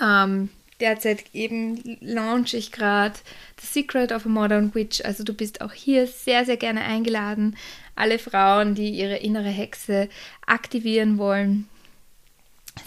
Ähm, 0.00 0.50
derzeit 0.80 1.24
eben 1.32 1.98
launch 2.00 2.54
ich 2.54 2.70
gerade 2.70 3.14
The 3.60 3.66
Secret 3.66 4.12
of 4.12 4.26
a 4.26 4.28
Modern 4.28 4.74
Witch. 4.74 5.04
Also 5.04 5.24
du 5.24 5.34
bist 5.34 5.60
auch 5.60 5.72
hier 5.72 6.06
sehr, 6.06 6.44
sehr 6.44 6.56
gerne 6.56 6.82
eingeladen. 6.82 7.56
Alle 7.96 8.18
Frauen, 8.18 8.74
die 8.74 8.90
ihre 8.90 9.16
innere 9.16 9.48
Hexe 9.48 10.08
aktivieren 10.46 11.18
wollen, 11.18 11.68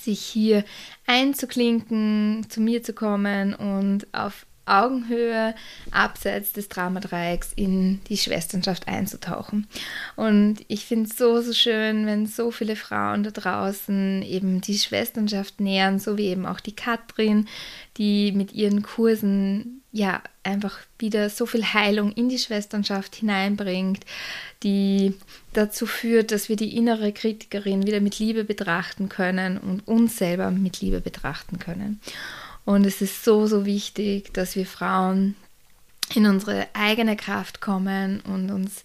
sich 0.02 0.22
hier 0.22 0.64
einzuklinken, 1.06 2.48
zu 2.50 2.62
mir 2.62 2.84
zu 2.84 2.94
kommen 2.94 3.54
und 3.54 4.08
auf 4.14 4.47
Augenhöhe 4.68 5.56
abseits 5.92 6.54
des 6.54 6.70
Dramadreiecks 6.70 7.54
in 7.56 8.02
die 8.10 8.18
Schwesternschaft 8.18 8.88
einzutauchen. 8.88 9.68
Und 10.16 10.58
ich 10.68 10.86
finde 10.86 11.10
es 11.10 11.18
so, 11.18 11.42
so 11.42 11.54
schön, 11.54 12.06
wenn 12.06 12.28
so 12.28 12.52
viele 12.52 12.76
Frauen 12.76 13.24
da 13.24 13.32
draußen 13.32 14.22
eben 14.24 14.62
die 14.62 14.78
Schwesternschaft 14.78 15.60
nähern, 15.60 16.00
so 16.00 16.18
wie 16.18 16.28
eben 16.28 16.46
auch 16.46 16.60
die 16.60 16.76
Katrin, 16.76 17.48
die 17.98 18.32
mit 18.32 18.54
ihren 18.54 18.84
Kursen 18.84 19.82
ja 19.92 20.22
einfach 20.44 20.80
wieder 21.00 21.30
so 21.30 21.46
viel 21.46 21.64
Heilung 21.64 22.12
in 22.12 22.30
die 22.30 22.38
Schwesternschaft 22.38 23.16
hineinbringt, 23.16 24.06
die 24.64 25.14
dazu 25.54 25.86
führt, 25.86 26.32
dass 26.32 26.50
wir 26.50 26.56
die 26.56 26.76
innere 26.76 27.12
Kritikerin 27.12 27.86
wieder 27.86 28.00
mit 28.00 28.20
Liebe 28.20 28.44
betrachten 28.44 29.10
können 29.10 29.58
und 29.58 29.88
uns 29.88 30.18
selber 30.18 30.52
mit 30.52 30.82
Liebe 30.82 31.02
betrachten 31.02 31.60
können. 31.60 32.00
Und 32.68 32.86
es 32.86 33.02
ist 33.02 33.24
so, 33.24 33.48
so 33.48 33.66
wichtig, 33.66 34.34
dass 34.34 34.58
wir 34.58 34.66
Frauen 34.66 35.36
in 36.14 36.26
unsere 36.26 36.68
eigene 36.74 37.16
Kraft 37.16 37.62
kommen 37.62 38.20
und 38.20 38.52
uns 38.52 38.84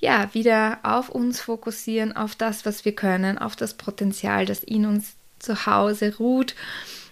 ja 0.00 0.34
wieder 0.34 0.80
auf 0.82 1.10
uns 1.10 1.40
fokussieren, 1.40 2.16
auf 2.16 2.34
das, 2.34 2.66
was 2.66 2.84
wir 2.84 2.92
können, 2.92 3.38
auf 3.38 3.54
das 3.54 3.74
Potenzial, 3.74 4.46
das 4.46 4.64
in 4.64 4.84
uns 4.84 5.14
zu 5.38 5.64
Hause 5.64 6.16
ruht. 6.18 6.56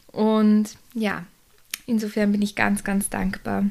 Und 0.09 0.71
ja, 0.93 1.25
insofern 1.87 2.33
bin 2.33 2.43
ich 2.43 2.57
ganz, 2.57 2.83
ganz 2.83 3.09
dankbar, 3.09 3.67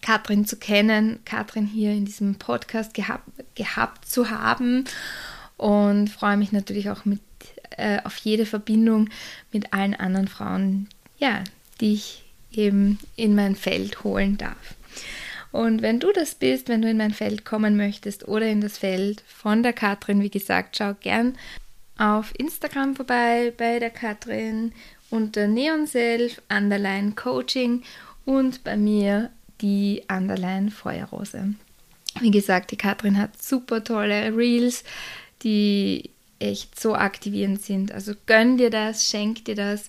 Katrin 0.00 0.46
zu 0.46 0.56
kennen, 0.56 1.18
Katrin 1.26 1.66
hier 1.66 1.92
in 1.92 2.06
diesem 2.06 2.36
Podcast 2.36 2.94
gehabt, 2.94 3.28
gehabt 3.54 4.08
zu 4.08 4.30
haben 4.30 4.84
und 5.58 6.08
freue 6.08 6.38
mich 6.38 6.52
natürlich 6.52 6.88
auch 6.88 7.04
mit, 7.04 7.20
äh, 7.76 7.98
auf 8.04 8.16
jede 8.16 8.46
Verbindung 8.46 9.10
mit 9.52 9.74
allen 9.74 9.94
anderen 9.94 10.28
Frauen, 10.28 10.88
ja, 11.24 11.42
die 11.80 11.94
ich 11.94 12.22
eben 12.52 12.98
in 13.16 13.34
mein 13.34 13.56
Feld 13.56 14.04
holen 14.04 14.36
darf. 14.36 14.74
Und 15.52 15.82
wenn 15.82 16.00
du 16.00 16.12
das 16.12 16.34
bist, 16.34 16.68
wenn 16.68 16.82
du 16.82 16.90
in 16.90 16.98
mein 16.98 17.14
Feld 17.14 17.44
kommen 17.44 17.76
möchtest 17.76 18.28
oder 18.28 18.46
in 18.46 18.60
das 18.60 18.76
Feld 18.76 19.22
von 19.26 19.62
der 19.62 19.72
Katrin, 19.72 20.20
wie 20.20 20.30
gesagt, 20.30 20.76
schau 20.76 20.94
gern 20.94 21.38
auf 21.96 22.32
Instagram 22.36 22.94
vorbei 22.94 23.52
bei 23.56 23.78
der 23.78 23.90
Katrin 23.90 24.72
unter 25.10 25.46
NeonSelf, 25.46 26.42
Underline 26.50 27.12
Coaching 27.12 27.84
und 28.24 28.62
bei 28.62 28.76
mir 28.76 29.30
die 29.60 30.02
Underline 30.10 30.70
Feuerrose. 30.70 31.54
Wie 32.20 32.32
gesagt, 32.32 32.70
die 32.70 32.76
Katrin 32.76 33.18
hat 33.18 33.42
super 33.42 33.82
tolle 33.82 34.36
Reels, 34.36 34.84
die 35.42 36.10
echt 36.38 36.78
so 36.78 36.94
aktivierend 36.94 37.62
sind. 37.62 37.92
Also 37.92 38.12
gönn 38.26 38.58
dir 38.58 38.70
das, 38.70 39.08
schenk 39.08 39.44
dir 39.44 39.54
das 39.54 39.88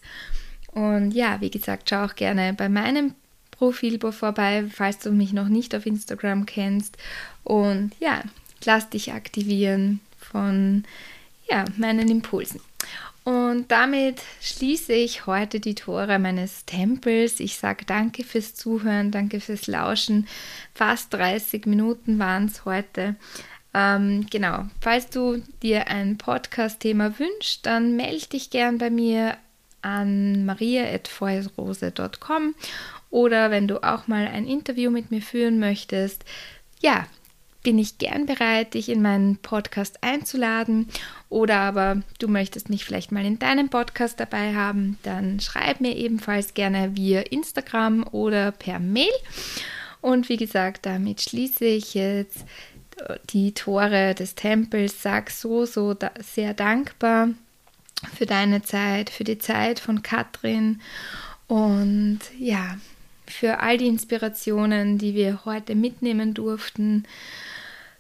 und 0.76 1.12
ja, 1.12 1.40
wie 1.40 1.50
gesagt, 1.50 1.90
schau 1.90 2.04
auch 2.04 2.16
gerne 2.16 2.54
bei 2.54 2.68
meinem 2.68 3.16
Profil 3.52 3.98
vorbei, 4.12 4.66
falls 4.70 5.00
du 5.00 5.12
mich 5.12 5.32
noch 5.32 5.48
nicht 5.48 5.74
auf 5.74 5.86
Instagram 5.86 6.46
kennst. 6.46 6.98
Und 7.46 7.94
ja, 8.00 8.22
lass 8.66 8.90
dich 8.90 9.14
aktivieren 9.14 10.02
von 10.20 10.84
ja, 11.50 11.64
meinen 11.78 12.10
Impulsen. 12.12 12.60
Und 13.24 13.72
damit 13.72 14.22
schließe 14.42 14.92
ich 14.92 15.26
heute 15.26 15.62
die 15.62 15.76
Tore 15.76 16.20
meines 16.20 16.66
Tempels. 16.66 17.40
Ich 17.40 17.58
sage 17.58 17.86
danke 17.86 18.26
fürs 18.26 18.54
Zuhören, 18.54 19.12
danke 19.12 19.40
fürs 19.40 19.68
Lauschen. 19.68 20.28
Fast 20.74 21.14
30 21.14 21.66
Minuten 21.68 22.20
waren 22.20 22.48
es 22.48 22.66
heute. 22.66 23.16
Ähm, 23.74 24.28
genau, 24.30 24.66
falls 24.82 25.10
du 25.10 25.42
dir 25.64 25.88
ein 25.88 26.18
Podcast-Thema 26.18 27.18
wünschst, 27.18 27.66
dann 27.66 27.96
melde 27.96 28.28
dich 28.28 28.50
gern 28.50 28.78
bei 28.78 28.90
mir 28.90 29.38
an 29.86 30.46
maria.feuerrose.com 30.46 32.56
oder 33.12 33.52
wenn 33.52 33.68
du 33.68 33.84
auch 33.84 34.08
mal 34.08 34.28
ein 34.28 34.48
Interview 34.48 34.90
mit 34.90 35.12
mir 35.12 35.22
führen 35.22 35.60
möchtest, 35.60 36.26
ja, 36.82 37.06
bin 37.64 37.80
ich 37.80 37.98
gern 37.98 38.26
bereit, 38.26 38.74
dich 38.74 38.90
in 38.90 39.02
meinen 39.02 39.38
Podcast 39.38 40.04
einzuladen. 40.04 40.88
Oder 41.30 41.60
aber 41.60 42.02
du 42.20 42.28
möchtest 42.28 42.70
mich 42.70 42.86
vielleicht 42.86 43.12
mal 43.12 43.26
in 43.26 43.40
deinem 43.40 43.70
Podcast 43.70 44.20
dabei 44.20 44.54
haben, 44.54 45.00
dann 45.04 45.40
schreib 45.40 45.82
mir 45.82 45.96
ebenfalls 45.96 46.54
gerne 46.54 46.96
via 46.96 47.22
Instagram 47.22 48.06
oder 48.12 48.52
per 48.52 48.80
Mail. 48.80 49.10
Und 50.02 50.30
wie 50.30 50.38
gesagt, 50.38 50.86
damit 50.86 51.22
schließe 51.22 51.66
ich 51.66 51.96
jetzt 51.96 52.46
die 53.30 53.54
Tore 53.54 54.14
des 54.14 54.36
Tempels. 54.36 55.02
Sag 55.02 55.32
so, 55.32 55.66
so 55.66 55.94
da 55.94 56.12
sehr 56.22 56.54
dankbar 56.54 57.30
für 58.16 58.26
deine 58.26 58.62
Zeit, 58.62 59.10
für 59.10 59.24
die 59.24 59.40
Zeit 59.40 59.80
von 59.80 60.04
Katrin 60.04 60.82
und 61.48 62.20
ja, 62.38 62.78
für 63.28 63.60
all 63.60 63.78
die 63.78 63.88
Inspirationen, 63.88 64.98
die 64.98 65.16
wir 65.16 65.46
heute 65.46 65.76
mitnehmen 65.76 66.34
durften, 66.34 67.06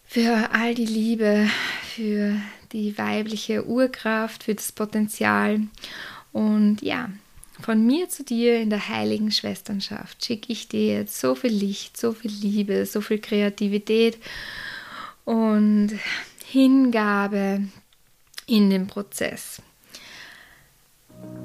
für 0.05 0.49
all 0.51 0.75
die 0.75 0.85
Liebe, 0.85 1.49
für 1.95 2.35
die 2.71 2.97
weibliche 2.97 3.65
Urkraft, 3.65 4.43
für 4.43 4.55
das 4.55 4.71
Potenzial 4.71 5.61
und 6.31 6.81
ja, 6.81 7.09
von 7.61 7.85
mir 7.85 8.09
zu 8.09 8.23
dir 8.23 8.59
in 8.59 8.69
der 8.69 8.89
heiligen 8.89 9.31
Schwesternschaft 9.31 10.25
schicke 10.25 10.51
ich 10.51 10.67
dir 10.67 10.97
jetzt 10.97 11.19
so 11.19 11.35
viel 11.35 11.53
Licht, 11.53 11.97
so 11.97 12.11
viel 12.11 12.31
Liebe, 12.31 12.85
so 12.85 12.99
viel 12.99 13.19
Kreativität 13.19 14.17
und 15.23 15.91
Hingabe 16.45 17.61
in 18.45 18.69
den 18.69 18.87
Prozess. 18.87 19.61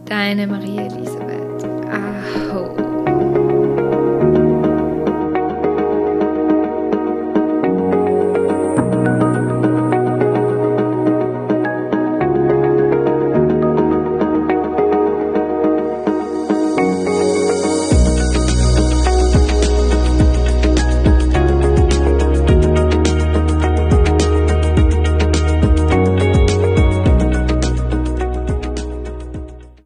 Deine 0.05 0.47
Maria 0.47 0.87
Elisabeth. 0.87 1.65
Aho. 1.91 2.80